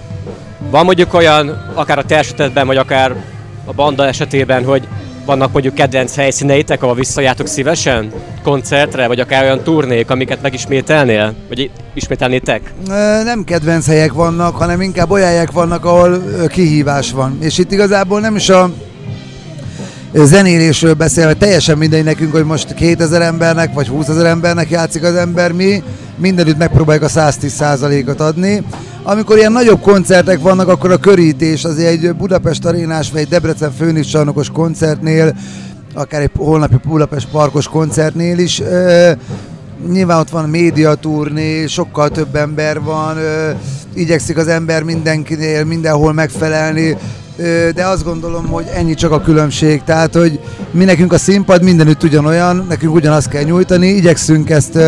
[0.70, 3.14] Van mondjuk olyan, akár a te vagy akár
[3.64, 4.88] a banda esetében, hogy
[5.26, 8.12] vannak mondjuk kedvenc helyszíneitek, ahol visszajátok szívesen
[8.42, 12.72] koncertre, vagy akár olyan turnék, amiket megismételnél, vagy ismételnétek?
[13.24, 17.38] Nem kedvenc helyek vannak, hanem inkább olyan helyek vannak, ahol kihívás van.
[17.40, 18.70] És itt igazából nem is a
[20.14, 25.14] zenélésről beszélve, teljesen mindegy nekünk, hogy most 2000 embernek vagy 20 ezer embernek játszik az
[25.14, 25.82] ember, mi
[26.16, 28.62] mindenütt megpróbáljuk a 110%-ot adni.
[29.02, 33.72] Amikor ilyen nagyobb koncertek vannak, akkor a körítés az egy Budapest arénás vagy egy Debrecen
[33.72, 35.36] főnix csarnokos koncertnél,
[35.94, 38.62] akár egy holnapi Budapest parkos koncertnél is,
[39.90, 43.16] nyilván ott van médiaturné, sokkal több ember van,
[43.94, 46.96] igyekszik az ember mindenkinél, mindenhol megfelelni,
[47.74, 49.82] de azt gondolom, hogy ennyi csak a különbség.
[49.84, 54.78] Tehát, hogy mi nekünk a színpad mindenütt ugyanolyan, nekünk ugyanazt kell nyújtani, igyekszünk ezt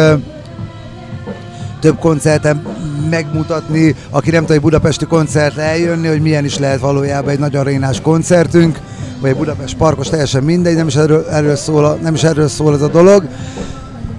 [1.81, 2.63] több koncerten
[3.11, 7.57] megmutatni, aki nem tud egy budapesti koncertre eljönni, hogy milyen is lehet valójában egy nagy
[7.57, 8.79] arénás koncertünk,
[9.21, 12.75] vagy egy Budapest parkos, teljesen mindegy, nem is erről, erről, szól, nem is erről szól
[12.75, 13.29] ez a dolog.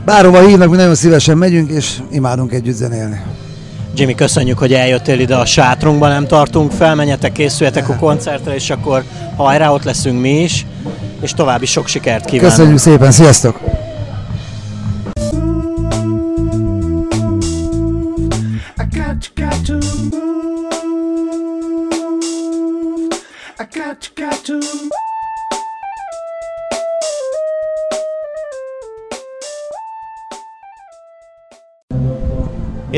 [0.06, 3.22] Bárhova hívnak, mi nagyon szívesen megyünk, és imádunk együtt zenélni.
[3.95, 8.69] Jimmy, köszönjük, hogy eljöttél ide a sátrunkba, nem tartunk fel, menjetek, készüljetek a koncertre, és
[8.69, 9.04] akkor
[9.36, 10.65] hajrá, ott leszünk mi is,
[11.22, 12.56] és további sok sikert kívánunk.
[12.56, 13.60] Köszönjük szépen, sziasztok!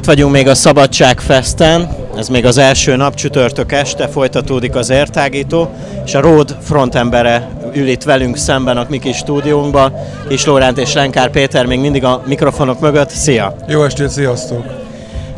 [0.01, 5.69] Itt vagyunk még a Szabadságfesten, ez még az első nap, csütörtök este, folytatódik az értágító,
[6.05, 9.93] és a Road frontembere ül itt velünk szemben a mi kis stúdiónkban,
[10.29, 13.09] és Lóránt és Lenkár Péter még mindig a mikrofonok mögött.
[13.09, 13.55] Szia!
[13.67, 14.65] Jó estét, sziasztok!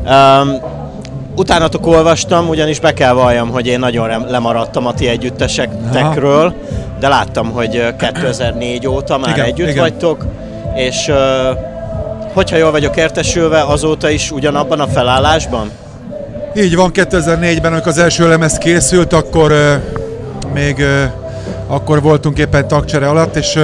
[0.06, 0.62] Um,
[1.36, 6.54] utánatok olvastam, ugyanis be kell valljam, hogy én nagyon lemaradtam a ti együttesekről,
[7.00, 9.82] de láttam, hogy 2004 óta már igen, együtt igen.
[9.82, 10.26] vagytok
[10.76, 11.12] és
[12.34, 15.72] hogyha jól vagyok értesülve, azóta is ugyanabban a felállásban?
[16.56, 19.54] Így van, 2004-ben, amikor az első lemez készült, akkor
[20.54, 20.86] még
[21.68, 23.60] akkor voltunk éppen tagcsere alatt, és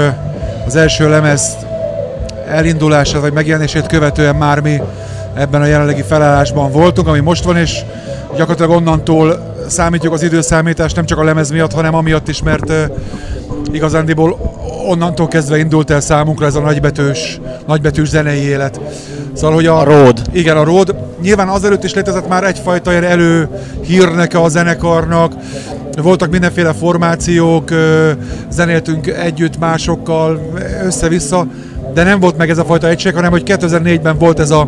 [0.65, 1.57] az első lemez
[2.47, 4.81] elindulása vagy megjelenését követően már mi
[5.33, 7.79] ebben a jelenlegi felállásban voltunk, ami most van, és
[8.35, 12.71] gyakorlatilag onnantól számítjuk az időszámítást nem csak a lemez miatt, hanem amiatt is, mert
[13.71, 18.79] igazándiból onnantól kezdve indult el számunkra ez a nagybetűs, nagybetűs zenei élet.
[19.33, 20.21] Szóval, hogy a, a Road.
[20.31, 20.95] Igen, a Road.
[21.21, 23.49] Nyilván azelőtt is létezett már egyfajta ilyen elő
[23.81, 25.33] hírneke a zenekarnak,
[26.01, 27.69] voltak mindenféle formációk,
[28.49, 31.47] zenéltünk együtt másokkal, össze-vissza,
[31.93, 34.67] de nem volt meg ez a fajta egység, hanem hogy 2004-ben volt ez a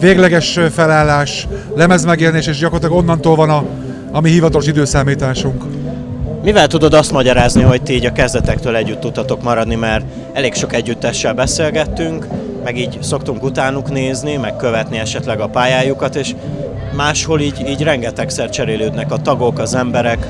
[0.00, 3.64] végleges felállás, lemezmegjelenés, és gyakorlatilag onnantól van a,
[4.10, 5.64] a mi hivatalos időszámításunk.
[6.42, 10.72] Mivel tudod azt magyarázni, hogy ti így a kezdetektől együtt tudtatok maradni, mert elég sok
[10.72, 12.26] együttessel beszélgettünk,
[12.64, 16.34] meg így szoktunk utánuk nézni, meg követni esetleg a pályájukat, és
[16.96, 20.26] máshol így, így rengetegszer cserélődnek a tagok, az emberek,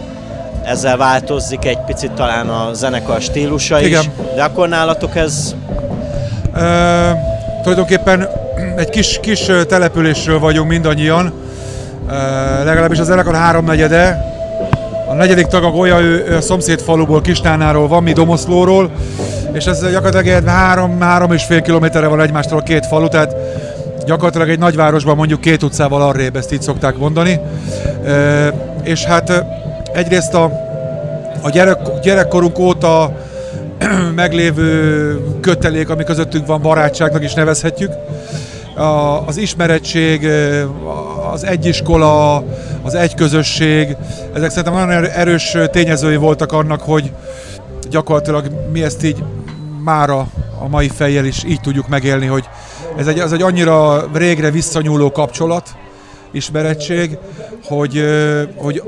[0.64, 4.04] ezzel változik egy picit talán a zenekar stílusa is, Igen.
[4.34, 5.54] de akkor nálatok ez...
[6.54, 6.60] E,
[7.62, 8.28] tulajdonképpen
[8.76, 11.32] egy kis, kis településről vagyunk mindannyian,
[12.08, 12.14] e,
[12.64, 14.31] legalábbis az zenekar háromnegyede,
[15.12, 18.90] a negyedik tag olyan, ő, ő a szomszéd faluból, Kisnánáról van, mi Domoszlóról,
[19.52, 23.34] és ez gyakorlatilag három, három és fél kilométerre van egymástól a két falu, tehát
[24.06, 27.40] gyakorlatilag egy nagyvárosban mondjuk két utcával arrébb, ezt így szokták mondani.
[28.04, 28.46] E,
[28.82, 29.44] és hát
[29.92, 30.44] egyrészt a,
[31.42, 33.16] a gyerek, gyerekkorunk óta
[34.14, 37.92] meglévő kötelék, ami közöttünk van, barátságnak is nevezhetjük.
[38.74, 40.28] A, az ismerettség,
[41.32, 42.44] az egyiskola,
[42.82, 43.96] az egyközösség,
[44.34, 47.12] ezek szerintem nagyon erős tényezői voltak annak, hogy
[47.90, 49.24] gyakorlatilag mi ezt így
[49.84, 50.26] mára
[50.60, 52.48] a mai fejjel is így tudjuk megélni, hogy
[52.96, 55.76] ez egy, az egy annyira régre visszanyúló kapcsolat,
[56.30, 57.18] ismerettség,
[57.64, 58.04] hogy,
[58.56, 58.82] hogy,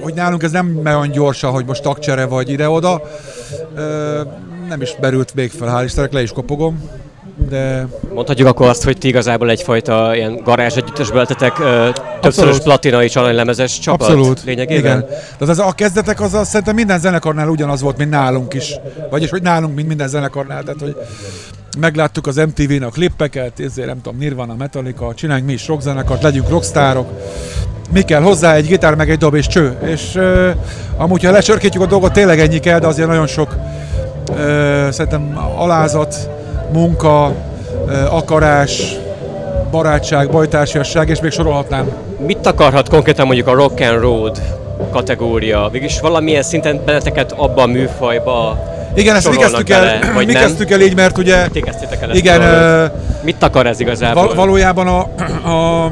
[0.00, 3.02] hogy nálunk ez nem olyan gyorsan, hogy most tagcsere vagy ide-oda.
[4.68, 6.90] Nem is berült még fel, hál' Istennek, le is kopogom
[7.48, 7.86] de...
[8.14, 11.52] Mondhatjuk akkor azt, hogy ti igazából egyfajta ilyen garázs együttesből lettetek,
[12.20, 14.44] többszörös platina és aranylemezes csapat Abszolút.
[14.44, 14.98] lényegében?
[14.98, 15.18] Igen.
[15.38, 18.74] De az, a kezdetek az, az szerintem minden zenekarnál ugyanaz volt, mint nálunk is.
[19.10, 20.62] Vagyis, hogy nálunk, mint minden zenekarnál.
[20.62, 20.96] Tehát, hogy
[21.78, 26.48] megláttuk az MTV-n a klippeket, ezért nem tudom, Nirvana, Metallica, csináljunk mi is rockzenekart, legyünk
[26.48, 27.08] rockstárok.
[27.92, 28.54] Mi kell hozzá?
[28.54, 29.76] Egy gitár, meg egy dob és cső.
[29.84, 30.50] És uh,
[30.96, 33.56] amúgy, ha lecsörkítjük a dolgot, tényleg ennyi kell, de azért nagyon sok
[34.30, 34.36] uh,
[34.90, 36.30] szerintem alázat,
[36.72, 37.32] munka,
[38.10, 38.96] akarás,
[39.70, 41.90] barátság, bajtársiasság, és még sorolhatnám.
[42.26, 44.42] Mit akarhat konkrétan mondjuk a rock and road
[44.90, 45.68] kategória?
[45.72, 48.58] Végülis valamilyen szinten benneteket abba a műfajba
[48.94, 51.48] igen, ezt mi kezdtük el, mi kezdtük el így, mert ugye...
[51.48, 51.64] Ti
[52.00, 52.90] el igen, uh,
[53.22, 54.22] Mit akar ez igazából?
[54.22, 55.08] Val- valójában a,
[55.48, 55.84] a,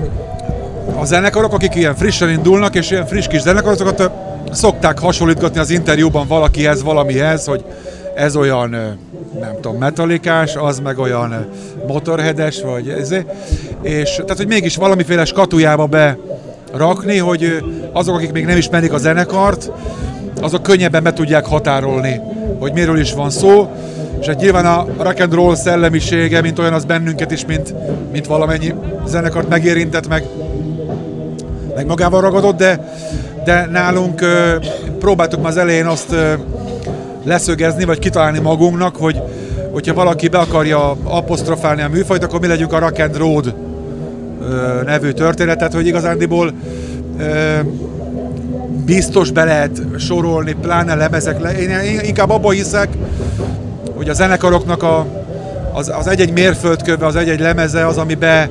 [1.01, 4.11] a zenekarok, akik ilyen frissen indulnak, és ilyen friss kis zenekarok, azokat
[4.53, 7.65] szokták hasonlítgatni az interjúban valakihez, valamihez, hogy
[8.17, 8.71] ez olyan,
[9.41, 11.47] nem tudom, metalikás, az meg olyan
[11.87, 13.11] motorhedes, vagy ez,
[13.83, 16.19] és tehát, hogy mégis valamiféle skatujába be
[16.73, 19.71] rakni, hogy azok, akik még nem ismerik a zenekart,
[20.41, 22.21] azok könnyebben be tudják határolni,
[22.59, 23.71] hogy miről is van szó,
[24.21, 27.75] és hát nyilván a rock and roll szellemisége, mint olyan, az bennünket is, mint,
[28.13, 28.75] mint valamennyi
[29.07, 30.25] zenekart megérintett, meg,
[31.75, 32.95] meg magával ragadott, de,
[33.45, 34.25] de nálunk
[34.99, 36.15] próbáltuk már az elején azt
[37.27, 39.23] leszögezni, vagy kitalálni magunknak, hogy
[39.73, 43.55] hogyha valaki be akarja apostrofálni a műfajt, akkor mi legyünk a Rock and Road
[44.85, 46.53] nevű történetet, hogy igazándiból
[48.85, 51.59] biztos be lehet sorolni, pláne lemezek le.
[51.59, 52.89] Én inkább abban hiszek,
[53.97, 55.07] hogy a zenekaroknak a,
[55.73, 58.51] az, az egy-egy mérföldköve, az egy-egy lemeze az, ami be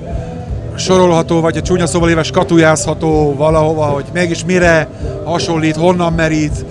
[0.76, 4.88] sorolható, vagy a csúnya szóval éves katujázható valahova, hogy mégis mire
[5.24, 6.66] hasonlít, honnan merít,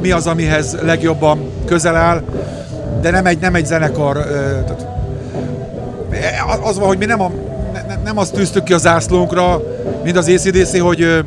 [0.00, 2.22] mi az, amihez legjobban közel áll,
[3.00, 4.16] de nem egy, nem egy zenekar.
[4.66, 4.86] Tehát
[6.62, 7.30] az van, hogy mi nem, a,
[8.04, 9.62] nem azt tűztük ki a zászlónkra,
[10.04, 11.24] mint az ACDC, hogy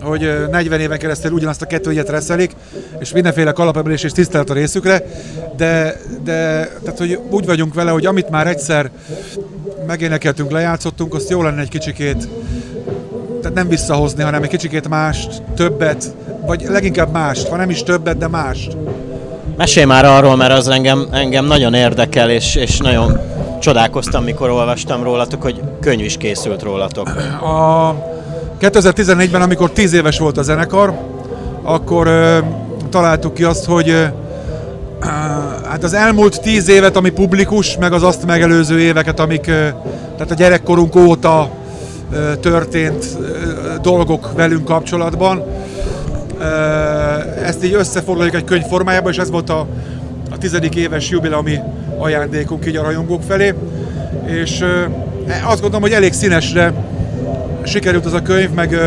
[0.00, 2.56] hogy 40 éven keresztül ugyanazt a kettőjét reszelik,
[2.98, 5.02] és mindenféle kalapemelés és tisztelet a részükre,
[5.56, 8.90] de, de tehát, hogy úgy vagyunk vele, hogy amit már egyszer
[9.86, 12.28] megénekeltünk, lejátszottunk, azt jó lenne egy kicsikét
[13.44, 16.14] tehát nem visszahozni, hanem egy kicsikét mást, többet,
[16.46, 18.76] vagy leginkább mást, ha nem is többet, de mást.
[19.56, 23.18] Mesélj már arról, mert az engem, engem nagyon érdekel, és, és nagyon
[23.60, 27.08] csodálkoztam, mikor olvastam rólatok, hogy könyv is készült rólatok.
[27.42, 27.94] A
[28.60, 30.98] 2014-ben, amikor 10 éves volt a zenekar,
[31.62, 32.38] akkor ö,
[32.90, 34.04] találtuk ki azt, hogy ö,
[35.68, 39.44] Hát az elmúlt tíz évet, ami publikus, meg az azt megelőző éveket, amik
[40.16, 41.50] tehát a gyerekkorunk óta
[42.40, 43.18] történt
[43.82, 45.42] dolgok velünk kapcsolatban.
[47.44, 49.66] Ezt így összefoglaljuk egy könyv formájában, és ez volt a,
[50.30, 51.58] a tizedik éves jubileumi
[51.98, 53.54] ajándékunk így a rajongók felé.
[54.26, 54.90] És e,
[55.44, 56.72] azt gondolom, hogy elég színesre
[57.64, 58.78] sikerült az a könyv, meg,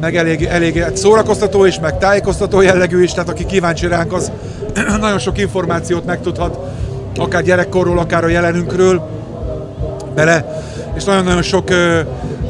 [0.00, 4.32] meg elég, elég szórakoztató is, meg tájékoztató jellegű is, tehát aki kíváncsi ránk, az
[5.00, 6.58] nagyon sok információt megtudhat,
[7.16, 9.08] akár gyerekkorról, akár a jelenünkről
[10.14, 10.62] bele,
[10.96, 11.68] és nagyon-nagyon sok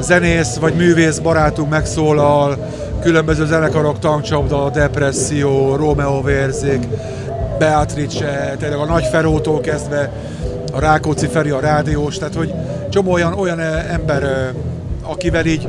[0.01, 2.69] zenész vagy művész barátunk megszólal,
[3.05, 6.87] különböző zenekarok, tankcsapda, depresszió, Romeo Vérzék,
[7.59, 10.13] Beatrice, tényleg a Nagy Ferótól kezdve
[10.73, 12.53] a Rákóczi Feri, a rádiós, tehát hogy
[12.91, 14.53] csomó olyan, olyan ember,
[15.03, 15.69] akivel így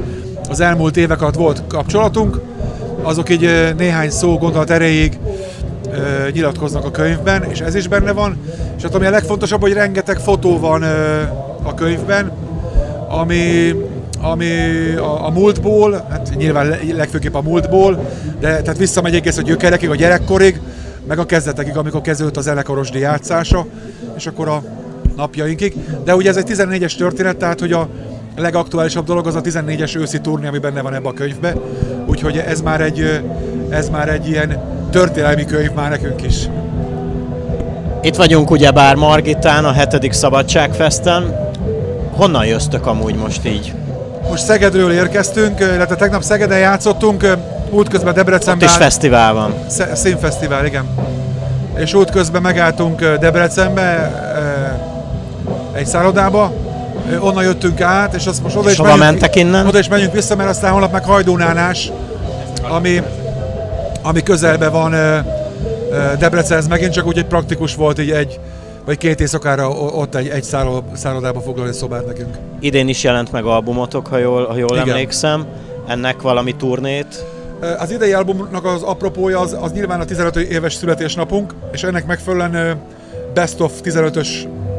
[0.50, 2.42] az elmúlt évek alatt volt kapcsolatunk,
[3.02, 5.20] azok így néhány szó gondolat erejéig
[6.32, 8.38] nyilatkoznak a könyvben, és ez is benne van.
[8.78, 10.84] És hát ami a legfontosabb, hogy rengeteg fotó van
[11.64, 12.32] a könyvben,
[13.10, 13.72] ami,
[14.32, 14.50] ami
[14.98, 18.10] a, a múltból, hát nyilván legfőképp a múltból,
[18.40, 20.60] de tehát visszamegy egész a gyökerekig, a gyerekkorig,
[21.08, 23.66] meg a kezdetekig, amikor kezdődött a zenekarosdi játszása,
[24.16, 24.64] és akkor a
[25.16, 25.74] napjainkig.
[26.04, 27.90] De ugye ez egy 14-es történet, tehát hogy a
[28.36, 31.56] legaktuálisabb dolog az a 14-es őszi turné, ami benne van ebbe a könyvbe.
[32.06, 33.22] Úgyhogy ez már egy,
[33.70, 36.50] ez már egy ilyen történelmi könyv már nekünk is.
[38.02, 40.14] Itt vagyunk ugyebár Margitán, a 7.
[40.14, 41.36] Szabadságfesten.
[42.12, 43.74] Honnan jöztök amúgy most így?
[44.30, 47.28] Most Szegedről érkeztünk, illetve tegnap Szegeden játszottunk,
[47.70, 48.68] útközben Debrecenben...
[48.68, 49.54] Ott is fesztivál van.
[49.94, 50.86] Színfesztivál, igen.
[51.78, 54.12] És útközben megálltunk Debrecenbe,
[55.74, 56.54] egy szállodába,
[57.20, 59.68] onnan jöttünk át, és azt most oda és is menjünk, mentek innen?
[59.68, 61.92] Oda is menjünk vissza, mert aztán holnap meg Hajdónánás,
[62.62, 63.02] ami,
[64.02, 64.96] ami közelben van
[66.20, 68.40] Debrecenhez megint, csak úgy egy praktikus volt, így egy,
[68.86, 70.44] vagy két éjszakára ott egy, egy
[70.94, 72.38] szállodába foglalni szobát nekünk.
[72.60, 75.46] Idén is jelent meg albumotok, ha jól, ha jól emlékszem.
[75.88, 77.26] Ennek valami turnét?
[77.78, 82.82] Az idei albumnak az apropója az, az nyilván a 15 éves születésnapunk, és ennek megfelelően
[83.34, 84.28] Best of 15-ös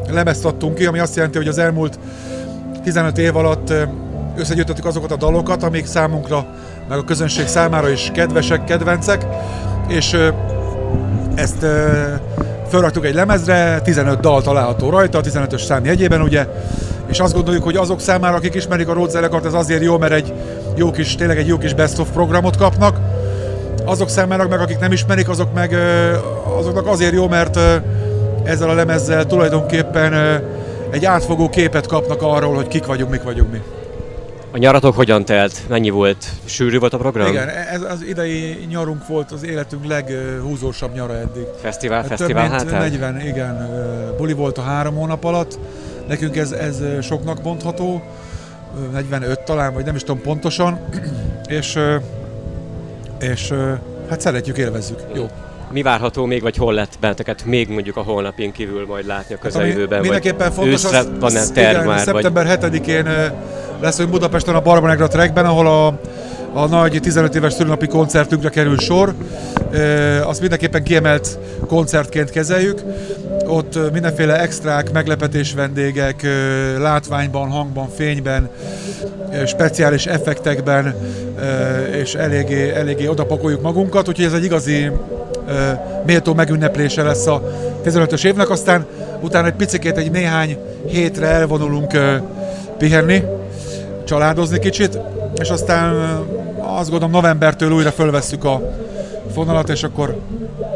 [0.09, 1.99] lemezt adtunk ki, ami azt jelenti, hogy az elmúlt
[2.83, 3.73] 15 év alatt
[4.37, 6.45] összegyűjtöttük azokat a dalokat, amik számunkra,
[6.89, 9.25] meg a közönség számára is kedvesek, kedvencek,
[9.87, 10.17] és
[11.35, 11.65] ezt
[12.69, 16.47] felraktuk egy lemezre, 15 dal található rajta, a 15-ös szám jegyében, ugye,
[17.07, 20.13] és azt gondoljuk, hogy azok számára, akik ismerik a Rhodes zenekart, ez azért jó, mert
[20.13, 20.33] egy
[20.75, 22.99] jó kis, tényleg egy jó kis best of programot kapnak.
[23.85, 25.75] Azok számára, meg akik nem ismerik, azok meg
[26.57, 27.59] azoknak azért jó, mert
[28.43, 30.41] ezzel a lemezzel tulajdonképpen
[30.91, 33.61] egy átfogó képet kapnak arról, hogy kik vagyunk, mik vagyunk mi.
[34.51, 35.61] A nyaratok hogyan telt?
[35.69, 36.25] Mennyi volt?
[36.45, 37.27] Sűrű volt a program?
[37.27, 41.45] Igen, ez az idei nyarunk volt az életünk leghúzósabb nyara eddig.
[41.61, 42.71] Fesztivál, hát fesztivál hát?
[42.71, 43.69] 40, igen,
[44.17, 45.59] buli volt a három hónap alatt.
[46.07, 48.01] Nekünk ez, ez soknak mondható,
[48.91, 50.79] 45 talán, vagy nem is tudom pontosan,
[51.59, 51.79] és,
[53.19, 53.53] és
[54.09, 54.99] hát szeretjük, élvezzük.
[55.15, 55.25] Jó.
[55.71, 59.37] Mi várható még, vagy hol lett benneteket még mondjuk a holnapin kívül majd látni a
[59.37, 59.93] közeljövőben?
[59.93, 61.99] Hát, mindenképpen fontos az, van-e terv igen, már?
[61.99, 62.71] Szeptember vagy...
[62.71, 63.07] 7-én
[63.81, 65.87] lesz, hogy Budapesten a Barbanegra Trekben, ahol a,
[66.59, 69.13] a nagy 15 éves szülőnapi koncertünkre kerül sor.
[70.23, 72.81] Azt mindenképpen kiemelt koncertként kezeljük.
[73.47, 76.27] Ott mindenféle extrák, meglepetés vendégek,
[76.77, 78.49] látványban, hangban, fényben,
[79.45, 80.95] speciális effektekben,
[82.01, 84.91] és eléggé, eléggé odapakoljuk magunkat, úgyhogy ez egy igazi
[86.05, 87.43] méltó megünneplése lesz a
[87.85, 88.85] 15-ös évnek, aztán
[89.21, 90.57] utána egy picikét, egy néhány
[90.87, 91.91] hétre elvonulunk
[92.77, 93.23] pihenni,
[94.07, 94.99] családozni kicsit,
[95.35, 95.95] és aztán
[96.59, 98.61] azt gondolom novembertől újra fölvesszük a
[99.33, 100.19] fonalat, és akkor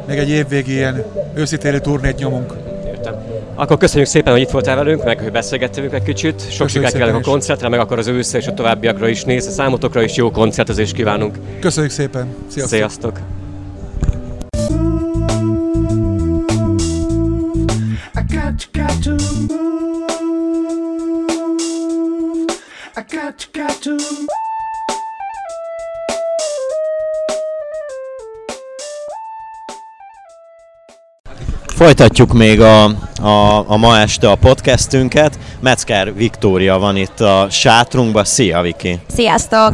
[0.08, 1.04] még egy évvégi ilyen
[1.34, 2.54] őszitéli turnét nyomunk.
[2.86, 3.14] Értem.
[3.56, 6.52] Akkor köszönjük szépen, hogy itt voltál velünk, meg hogy beszélgettünk egy kicsit.
[6.52, 9.48] Sok sikert kívánunk a koncertre, meg akkor az őszre és a továbbiakra is néz.
[9.48, 11.38] A számotokra is jó koncertezést kívánunk.
[11.60, 12.28] Köszönjük szépen.
[12.48, 12.78] Sziasztok.
[12.78, 13.20] Sziasztok.
[31.82, 32.84] Folytatjuk még a,
[33.22, 35.38] a, a ma este a podcastünket.
[35.60, 38.24] Metzger Viktória van itt a sátrunkban.
[38.24, 39.00] Szia, Viki!
[39.08, 39.74] Sziasztok!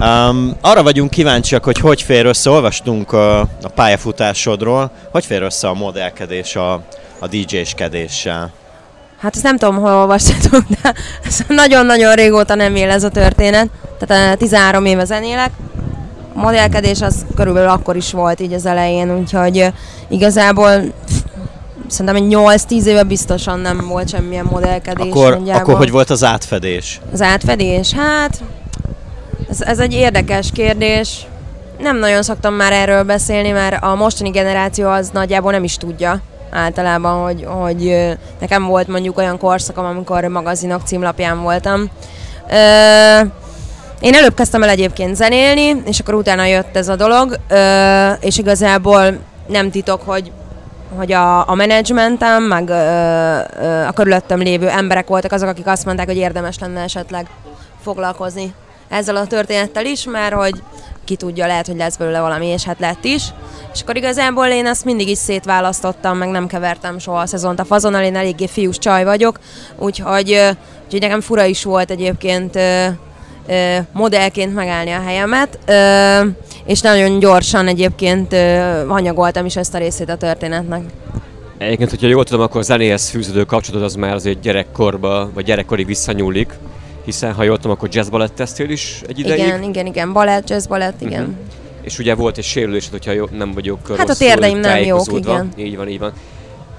[0.00, 5.68] Um, arra vagyunk kíváncsiak, hogy hogy fér össze, olvastunk a, a pályafutásodról, hogy fér össze
[5.68, 6.72] a modellkedés a,
[7.18, 8.52] a DJ-skedéssel?
[9.24, 10.94] Hát ezt nem tudom, hol olvastatok, de
[11.48, 13.68] nagyon-nagyon régóta nem él ez a történet.
[13.98, 15.50] Tehát 13 éve zenélek.
[16.34, 19.72] A modellkedés az körülbelül akkor is volt így az elején, úgyhogy
[20.08, 20.68] igazából
[21.86, 22.34] szerintem egy
[22.68, 25.06] 8-10 éve biztosan nem volt semmilyen modellkedés.
[25.10, 27.00] Akkor, akkor hogy volt az átfedés?
[27.12, 27.92] Az átfedés?
[27.92, 28.42] Hát,
[29.50, 31.26] ez, ez egy érdekes kérdés.
[31.78, 36.22] Nem nagyon szoktam már erről beszélni, mert a mostani generáció az nagyjából nem is tudja
[36.54, 41.90] általában, hogy, hogy nekem volt mondjuk olyan korszakom, amikor magazinok címlapján voltam.
[44.00, 47.36] Én előbb kezdtem el egyébként zenélni, és akkor utána jött ez a dolog,
[48.20, 50.32] és igazából nem titok, hogy
[50.96, 52.74] hogy a, a menedzsmentem, meg ö,
[53.60, 57.26] ö, a körülöttem lévő emberek voltak azok, akik azt mondták, hogy érdemes lenne esetleg
[57.82, 58.54] foglalkozni
[58.88, 60.54] ezzel a történettel is, mert hogy
[61.04, 63.22] ki tudja, lehet, hogy lesz belőle valami, és hát lett is.
[63.72, 67.64] És akkor igazából én ezt mindig is szétválasztottam, meg nem kevertem soha a szezont a
[67.64, 69.38] fazonnal, én eléggé fiús csaj vagyok,
[69.78, 70.40] úgyhogy,
[70.84, 72.58] úgyhogy nekem fura is volt egyébként
[73.92, 75.58] modellként megállni a helyemet,
[76.64, 78.36] és nagyon gyorsan egyébként
[78.88, 80.82] hanyagoltam is ezt a részét a történetnek.
[81.58, 86.52] Egyébként, hogyha jól tudom, akkor zenéhez fűződő kapcsolatod az már azért gyerekkorba, vagy gyerekkorig visszanyúlik,
[87.04, 89.38] hiszen ha jól tudom, akkor jazzbaletteztél is egy ideig.
[89.38, 91.20] Igen, igen, igen, balett, jazzbalett, igen.
[91.20, 91.36] Uh-huh.
[91.82, 95.52] És ugye volt egy sérülésed, hogyha jó, nem vagyok Hát a térdeim nem jók, igen.
[95.56, 96.12] Így van, így van.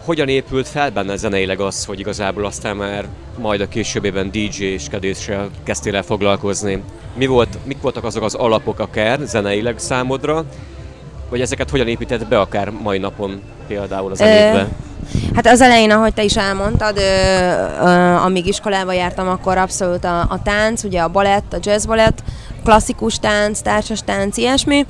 [0.06, 3.06] Hogyan épült fel benne zeneileg az, hogy igazából aztán már
[3.40, 6.84] majd a későbbében DJ-skedéssel kezdtél el foglalkozni?
[7.16, 10.46] Mi volt, mik voltak azok az alapok akár zeneileg számodra,
[11.30, 14.68] vagy ezeket hogyan épített be akár mai napon például a zenétbe?
[15.36, 17.02] Hát az elején, ahogy te is elmondtad, ö,
[17.82, 22.24] ö, amíg iskolába jártam, akkor abszolút a, a tánc, ugye a balett, a jazz balett,
[22.64, 24.86] klasszikus tánc, társas tánc, ilyesmi.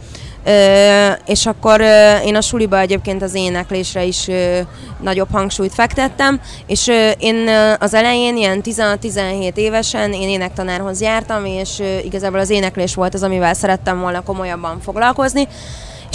[0.46, 4.60] Ö, és akkor ö, én a suliba egyébként az éneklésre is ö,
[5.02, 11.46] nagyobb hangsúlyt fektettem, és ö, én ö, az elején, ilyen 16-17 évesen én énektanárhoz jártam,
[11.46, 15.48] és ö, igazából az éneklés volt az, amivel szerettem volna komolyabban foglalkozni,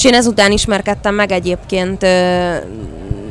[0.01, 2.07] és én ezután ismerkedtem meg egyébként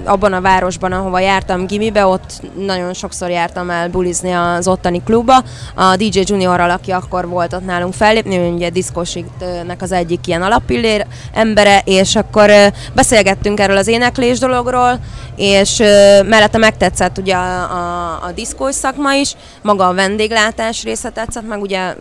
[0.03, 5.43] abban a városban, ahova jártam gimibe, ott nagyon sokszor jártam el bulizni az ottani klubba.
[5.75, 10.41] A DJ Juniorral, aki akkor volt ott nálunk fellépni, ő ugye diszkosítnek az egyik ilyen
[10.41, 12.51] alappillér embere, és akkor
[12.93, 14.99] beszélgettünk erről az éneklés dologról,
[15.39, 15.77] és
[16.25, 21.61] mellette megtetszett ugye a, a, a diszkós szakma is, maga a vendéglátás része tetszett, meg
[21.61, 21.95] ugye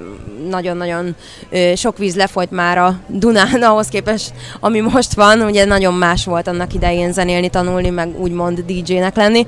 [0.48, 1.16] nagyon-nagyon
[1.74, 6.48] sok víz lefolyt már a Dunán ahhoz képest, ami most van, ugye nagyon más volt
[6.48, 9.46] annak idején zenélni, tanulni, meg úgymond DJ-nek lenni.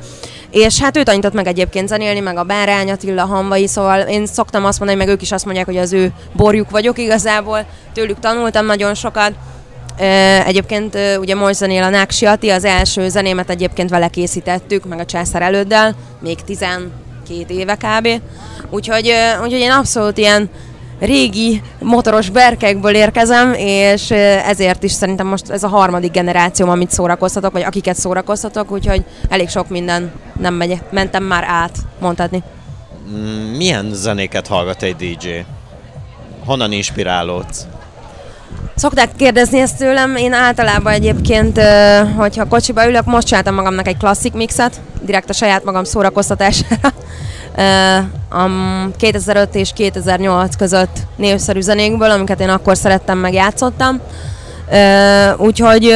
[0.51, 4.64] És hát ő tanított meg egyébként zenélni, meg a Bárány Attila Hamvai, szóval én szoktam
[4.64, 8.66] azt mondani, meg ők is azt mondják, hogy az ő borjuk vagyok igazából, tőlük tanultam
[8.66, 9.32] nagyon sokat.
[10.46, 15.05] Egyébként ugye most zenél a Náksi Ati, az első zenémet egyébként vele készítettük, meg a
[15.05, 16.90] Császár előddel, még 12
[17.48, 18.09] éve kb.
[18.70, 20.51] Úgyhogy, úgyhogy én abszolút ilyen
[21.01, 24.11] régi motoros berkekből érkezem, és
[24.46, 29.48] ezért is szerintem most ez a harmadik generáció, amit szórakoztatok, vagy akiket szórakoztatok, úgyhogy elég
[29.48, 32.42] sok minden nem megy, mentem már át, mondhatni.
[33.11, 35.28] Mm, milyen zenéket hallgat egy DJ?
[36.44, 37.66] Honnan inspirálódsz?
[38.81, 41.61] Szokták kérdezni ezt tőlem, én általában egyébként,
[42.16, 46.93] hogyha kocsiba ülök, most csináltam magamnak egy klasszik mixet, direkt a saját magam szórakoztatására.
[48.31, 48.49] A
[48.97, 54.01] 2005 és 2008 között népszerű zenékből, amiket én akkor szerettem, meg játszottam.
[55.37, 55.95] Úgyhogy,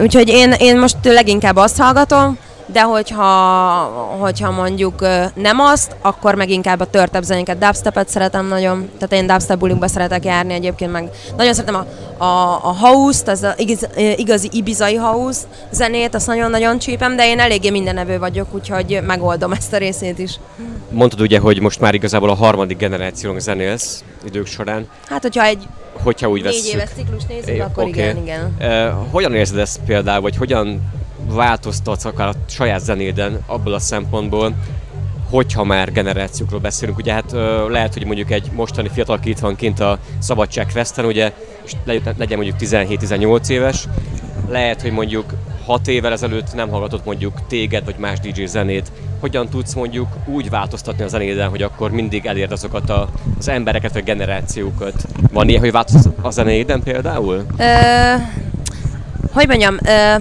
[0.00, 3.24] úgyhogy én, én most leginkább azt hallgatom, de hogyha,
[4.20, 5.00] hogyha mondjuk
[5.34, 9.88] nem azt, akkor meg inkább a törtebb zenéket, dubstepet szeretem nagyon, tehát én dubstep bulikba
[9.88, 14.94] szeretek járni egyébként, meg nagyon szeretem a, a, a house-t, az a igaz, igazi ibizai
[14.94, 15.40] house
[15.70, 20.40] zenét, azt nagyon-nagyon csípem, de én eléggé mindenevő vagyok, úgyhogy megoldom ezt a részét is.
[20.90, 24.88] Mondtad ugye, hogy most már igazából a harmadik generációnk zenélsz idők során.
[25.08, 25.66] Hát, hogyha egy
[26.02, 27.88] hogyha úgy négy éves ciklus nézzük, akkor okay.
[27.88, 28.56] igen, igen.
[28.60, 30.80] Uh, hogyan érzed ezt például, vagy hogyan
[31.28, 34.54] változtatsz akár a saját zenéden abból a szempontból,
[35.30, 36.98] hogyha már generációkról beszélünk.
[36.98, 37.32] Ugye hát
[37.68, 41.32] lehet, hogy mondjuk egy mostani fiatal, aki itt van kint a Szabadság Questen, ugye,
[41.64, 43.88] és legyen mondjuk 17-18 éves,
[44.48, 45.32] lehet, hogy mondjuk
[45.66, 48.92] 6 évvel ezelőtt nem hallgatott mondjuk téged vagy más DJ zenét.
[49.20, 53.08] Hogyan tudsz mondjuk úgy változtatni a zenéden, hogy akkor mindig elérd azokat a,
[53.38, 55.06] az embereket vagy generációkat?
[55.32, 57.44] Van ilyen, hogy változtat a zenéden például?
[57.58, 58.14] Ö,
[59.32, 60.14] hogy mondjam, ö,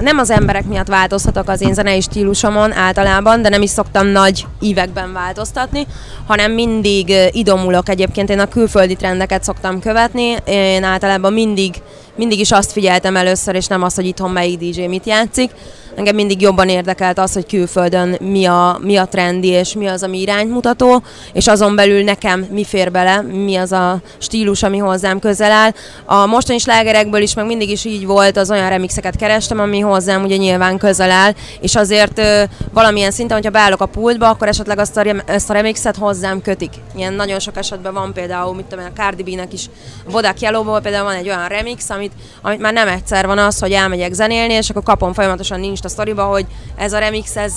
[0.00, 4.46] nem az emberek miatt változtatok az én zenei stílusomon általában, de nem is szoktam nagy
[4.60, 5.86] ívekben változtatni,
[6.26, 7.88] hanem mindig idomulok.
[7.88, 11.74] Egyébként, én a külföldi trendeket szoktam követni, én általában mindig
[12.16, 15.50] mindig is azt figyeltem először, és nem azt, hogy itthon melyik DJ mit játszik.
[15.94, 20.02] Engem mindig jobban érdekelt az, hogy külföldön mi a, mi a trendi, és mi az,
[20.02, 21.02] ami iránymutató,
[21.32, 25.70] és azon belül nekem mi fér bele, mi az a stílus, ami hozzám közel áll.
[26.04, 30.22] A mostani slágerekből is meg mindig is így volt, az olyan remixeket kerestem, ami hozzám
[30.22, 32.42] ugye nyilván közel áll, és azért ö,
[32.72, 36.72] valamilyen szinten, hogyha beállok a pultba, akkor esetleg azt a, ezt a remixet hozzám kötik.
[36.96, 39.66] Ilyen nagyon sok esetben van például, mit tudom, a Cardi B-nek is
[40.06, 43.58] a Bodak Yellow-ból például van egy olyan remix, amit, amit már nem egyszer van az,
[43.58, 46.46] hogy elmegyek zenélni, és akkor kapom folyamatosan nincs a sztoriba, hogy
[46.76, 47.52] ez a remix, ez,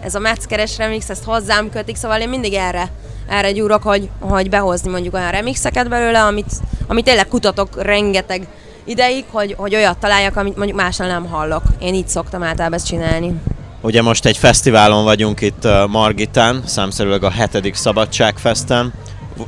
[0.00, 2.90] ez a metzkeres remix, ezt hozzám kötik, szóval én mindig erre,
[3.28, 6.52] erre gyúrok, hogy, hogy behozni mondjuk olyan remixeket belőle, amit,
[6.86, 8.46] amit tényleg kutatok rengeteg
[8.84, 11.62] ideig, hogy, hogy olyat találjak, amit mondjuk mással nem hallok.
[11.78, 13.34] Én így szoktam általában ezt csinálni.
[13.80, 18.92] Ugye most egy fesztiválon vagyunk itt Margitán, számszerűleg a hetedik Szabadságfesten.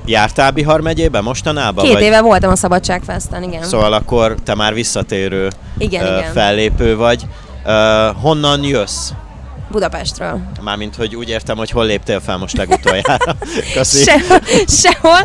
[0.04, 1.84] Jártál Bihar megyébe mostanában?
[1.84, 2.02] Két vagy?
[2.02, 3.62] éve voltam a Szabadságfesten, igen.
[3.62, 6.32] Szóval akkor te már visszatérő igen, uh, igen.
[6.32, 7.26] fellépő vagy.
[7.64, 9.10] Uh, honnan jössz?
[9.72, 10.40] Budapestről.
[10.60, 13.16] Mármint, hogy úgy értem, hogy hol léptél fel most legutoljára.
[13.82, 15.18] Sehol, sehol.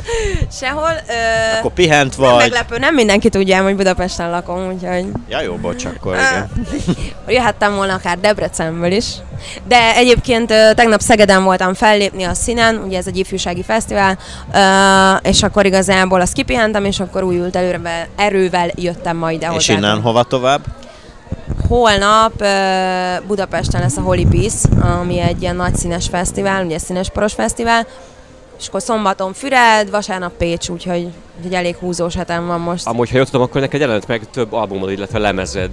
[0.52, 2.28] sehol ö, akkor pihent vagy.
[2.28, 5.06] Nem meglepő, nem mindenki tudja, hogy Budapesten lakom, úgyhogy...
[5.30, 6.50] Ja jó, bocs, akkor igen.
[7.38, 9.06] Jöhettem volna akár Debrecenből is.
[9.68, 14.18] De egyébként tegnap Szegeden voltam fellépni a színen, ugye ez egy ifjúsági fesztivál,
[15.22, 20.02] és akkor igazából azt kipihentem, és akkor újult előre, erővel jöttem majd ide És innen
[20.02, 20.62] hova tovább?
[21.68, 22.44] Holnap
[23.28, 27.88] Budapesten lesz a Holy Peace, ami egy ilyen nagy színes fesztivál, ugye színes poros fesztivál,
[28.60, 31.08] és akkor szombaton Füred, vasárnap Pécs, úgyhogy,
[31.38, 32.88] úgyhogy elég húzós hetem van most.
[32.88, 35.70] Amúgy, ha jól tudom, akkor neked jelent meg több albumod, illetve lemezed.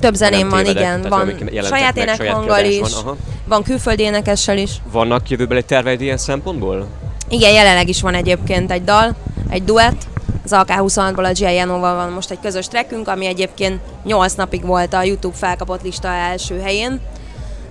[0.00, 1.06] Több zeném van, igen.
[1.08, 3.16] Van saját énekhanggal is, van, aha.
[3.44, 4.70] van külföldi énekessel is.
[4.92, 6.86] Vannak jövőbeli terveid ilyen szempontból?
[7.28, 9.14] Igen, jelenleg is van egyébként egy dal,
[9.48, 10.06] egy duett,
[10.52, 15.02] az AK26-ból a Giano-val van most egy közös trackünk, ami egyébként 8 napig volt a
[15.02, 17.00] YouTube felkapott lista első helyén.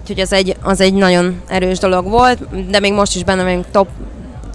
[0.01, 3.65] Úgyhogy az egy, az egy nagyon erős dolog volt, de még most is benne vagyunk
[3.71, 3.88] top,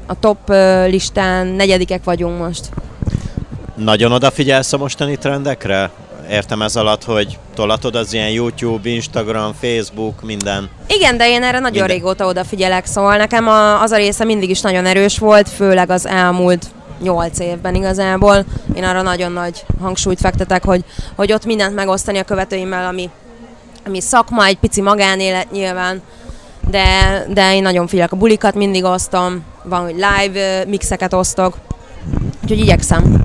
[0.07, 0.39] a top
[0.87, 2.69] listán, negyedikek vagyunk most.
[3.75, 5.91] Nagyon odafigyelsz a mostani trendekre?
[6.31, 10.69] Értem ez alatt, hogy tolatod az ilyen YouTube, Instagram, Facebook, minden.
[10.87, 11.97] Igen, de én erre nagyon minden.
[11.97, 16.07] régóta odafigyelek, szóval nekem a, az a része mindig is nagyon erős volt, főleg az
[16.07, 16.67] elmúlt
[17.01, 18.45] 8 évben igazából.
[18.75, 20.85] Én arra nagyon nagy hangsúlyt fektetek, hogy,
[21.17, 23.11] hogy ott mindent megosztani a követőimmel, ami,
[23.87, 26.03] ami szakma, egy pici magánélet nyilván,
[26.71, 26.85] de,
[27.29, 31.57] de én nagyon figyelek a bulikat, mindig osztom, van, hogy live mixeket osztok,
[32.43, 33.25] úgyhogy igyekszem.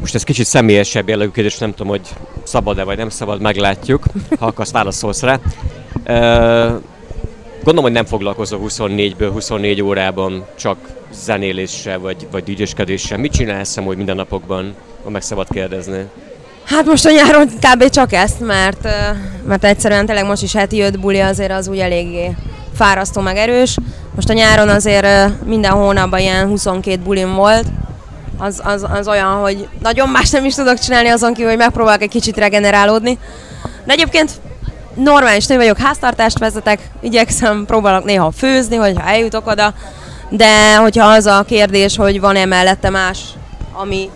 [0.00, 2.08] Most ez kicsit személyesebb jellegű kérdés, nem tudom, hogy
[2.42, 4.04] szabad-e vagy nem szabad, meglátjuk,
[4.38, 5.40] ha akarsz válaszolsz rá.
[7.64, 10.76] Gondolom, hogy nem foglalkozol 24-ből 24 órában csak
[11.12, 16.04] zenéléssel vagy, vagy dj Mit csinálsz hogy minden napokban, ha meg szabad kérdezni?
[16.64, 17.88] Hát most a nyáron kb.
[17.88, 18.88] csak ezt, mert,
[19.46, 22.36] mert egyszerűen tényleg most is heti öt buli azért az úgy eléggé
[22.74, 23.76] fárasztó meg erős.
[24.14, 25.06] Most a nyáron azért
[25.44, 27.66] minden hónapban ilyen 22 bulim volt,
[28.38, 32.02] az, az, az olyan, hogy nagyon más nem is tudok csinálni azon kívül, hogy megpróbálok
[32.02, 33.18] egy kicsit regenerálódni.
[33.84, 34.30] De egyébként
[34.94, 39.74] normális nő vagyok, háztartást vezetek, igyekszem, próbálok néha főzni, hogyha eljutok oda,
[40.28, 43.18] de hogyha az a kérdés, hogy van-e mellette más,
[43.72, 44.10] ami,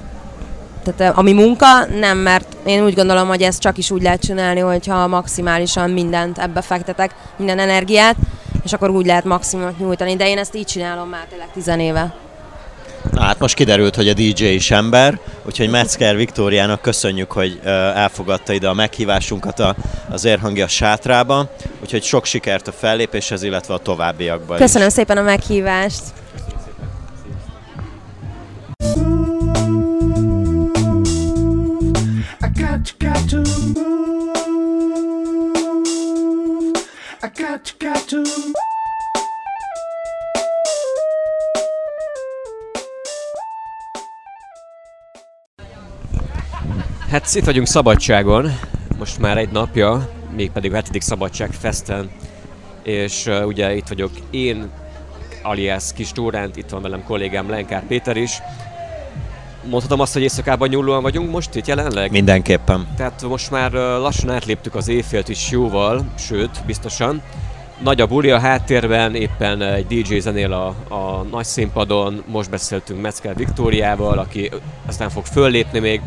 [0.85, 1.66] tehát, ami munka,
[2.01, 6.39] nem, mert én úgy gondolom, hogy ezt csak is úgy lehet csinálni, hogyha maximálisan mindent
[6.39, 8.16] ebbe fektetek, minden energiát,
[8.64, 12.14] és akkor úgy lehet maximumot nyújtani, de én ezt így csinálom már tényleg tizen éve.
[13.11, 17.61] Na hát most kiderült, hogy a DJ is ember, úgyhogy Metzger Viktóriának köszönjük, hogy
[17.94, 19.76] elfogadta ide a meghívásunkat a,
[20.11, 21.51] az érhangja sátrába,
[21.82, 24.92] úgyhogy sok sikert a fellépéshez, illetve a továbbiakban Köszönöm is.
[24.92, 26.03] szépen a meghívást!
[32.40, 33.36] I got, got to
[33.74, 33.99] move.
[37.22, 38.68] I got, got to move.
[47.11, 48.59] Hát itt vagyunk szabadságon,
[48.99, 51.03] most már egy napja, mégpedig a 7.
[51.03, 52.11] Szabadság Festen,
[52.83, 54.71] és uh, ugye itt vagyok én,
[55.43, 58.39] alias Kis Tóránt, itt van velem kollégám Lenkár Péter is.
[59.71, 62.11] Mondhatom azt, hogy éjszakában nyúlóan vagyunk most itt jelenleg?
[62.11, 62.87] Mindenképpen.
[62.97, 67.23] Tehát most már uh, lassan átléptük az éjfélt is jóval, sőt, biztosan.
[67.83, 73.01] Nagy a buli a háttérben, éppen egy DJ zenél a, a nagy színpadon, most beszéltünk
[73.01, 74.51] Metzger Viktóriával, aki
[74.87, 76.01] aztán fog föllépni még.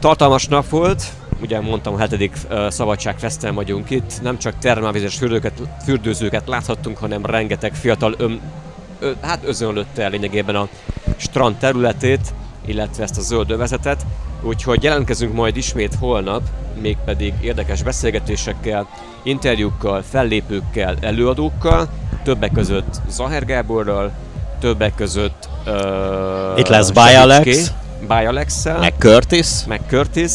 [0.00, 1.02] Tartalmas nap volt,
[1.42, 5.52] ugye mondtam, a hetedik uh, szabadságfeszten vagyunk itt, nem csak termálvizes fürdőket,
[5.84, 8.40] fürdőzőket láthattunk, hanem rengeteg fiatal ön,
[8.98, 10.68] ö, hát özönlötte el lényegében a
[11.16, 12.34] strand területét,
[12.66, 14.06] illetve ezt a zöld övezetet.
[14.42, 16.42] Úgyhogy jelentkezünk majd ismét holnap,
[16.80, 18.88] mégpedig érdekes beszélgetésekkel,
[19.22, 21.88] interjúkkal, fellépőkkel, előadókkal,
[22.22, 24.12] többek között Zaher Gáborral,
[24.60, 27.72] többek között uh, Itt lesz Bialex,
[28.08, 30.32] alex meg Curtis, meg Curtis,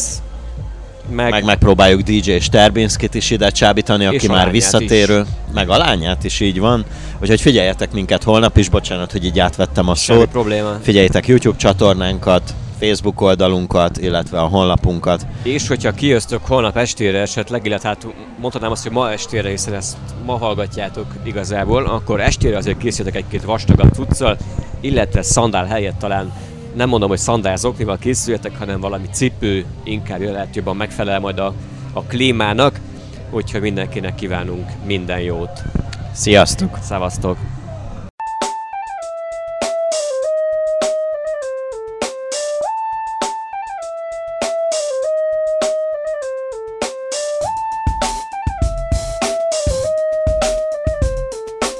[1.10, 5.54] meg, meg megpróbáljuk DJ Sterbinskit is ide csábítani, aki már visszatérő, is.
[5.54, 6.84] meg a lányát is így van.
[7.20, 10.28] Úgyhogy figyeljetek minket holnap is, bocsánat, hogy így átvettem a Semmi szót.
[10.28, 10.78] probléma.
[10.82, 15.26] Figyeljetek YouTube csatornánkat, Facebook oldalunkat, illetve a honlapunkat.
[15.42, 18.06] És hogyha kijöztök holnap estére esetleg, illetve hát
[18.40, 23.44] mondhatnám azt, hogy ma estére, hiszen ezt ma hallgatjátok igazából, akkor estére azért készítek egy-két
[23.44, 24.36] vastagabb cuccal,
[24.80, 26.32] illetve szandál helyett talán
[26.76, 31.54] nem mondom, hogy szandál zoknival készüljetek, hanem valami cipő inkább lehet jobban megfelel majd a,
[31.92, 32.80] a klímának,
[33.30, 35.62] úgyhogy mindenkinek kívánunk minden jót.
[36.12, 36.78] Sziasztok!
[36.82, 37.38] Szevasztok!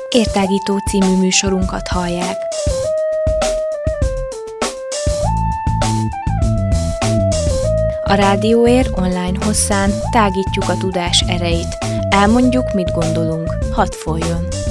[0.08, 2.45] Értágító című műsorunkat hallják.
[8.16, 11.78] Rádióér online hosszán tágítjuk a tudás erejét.
[12.08, 13.54] Elmondjuk, mit gondolunk.
[13.72, 14.65] Hadd folyjon!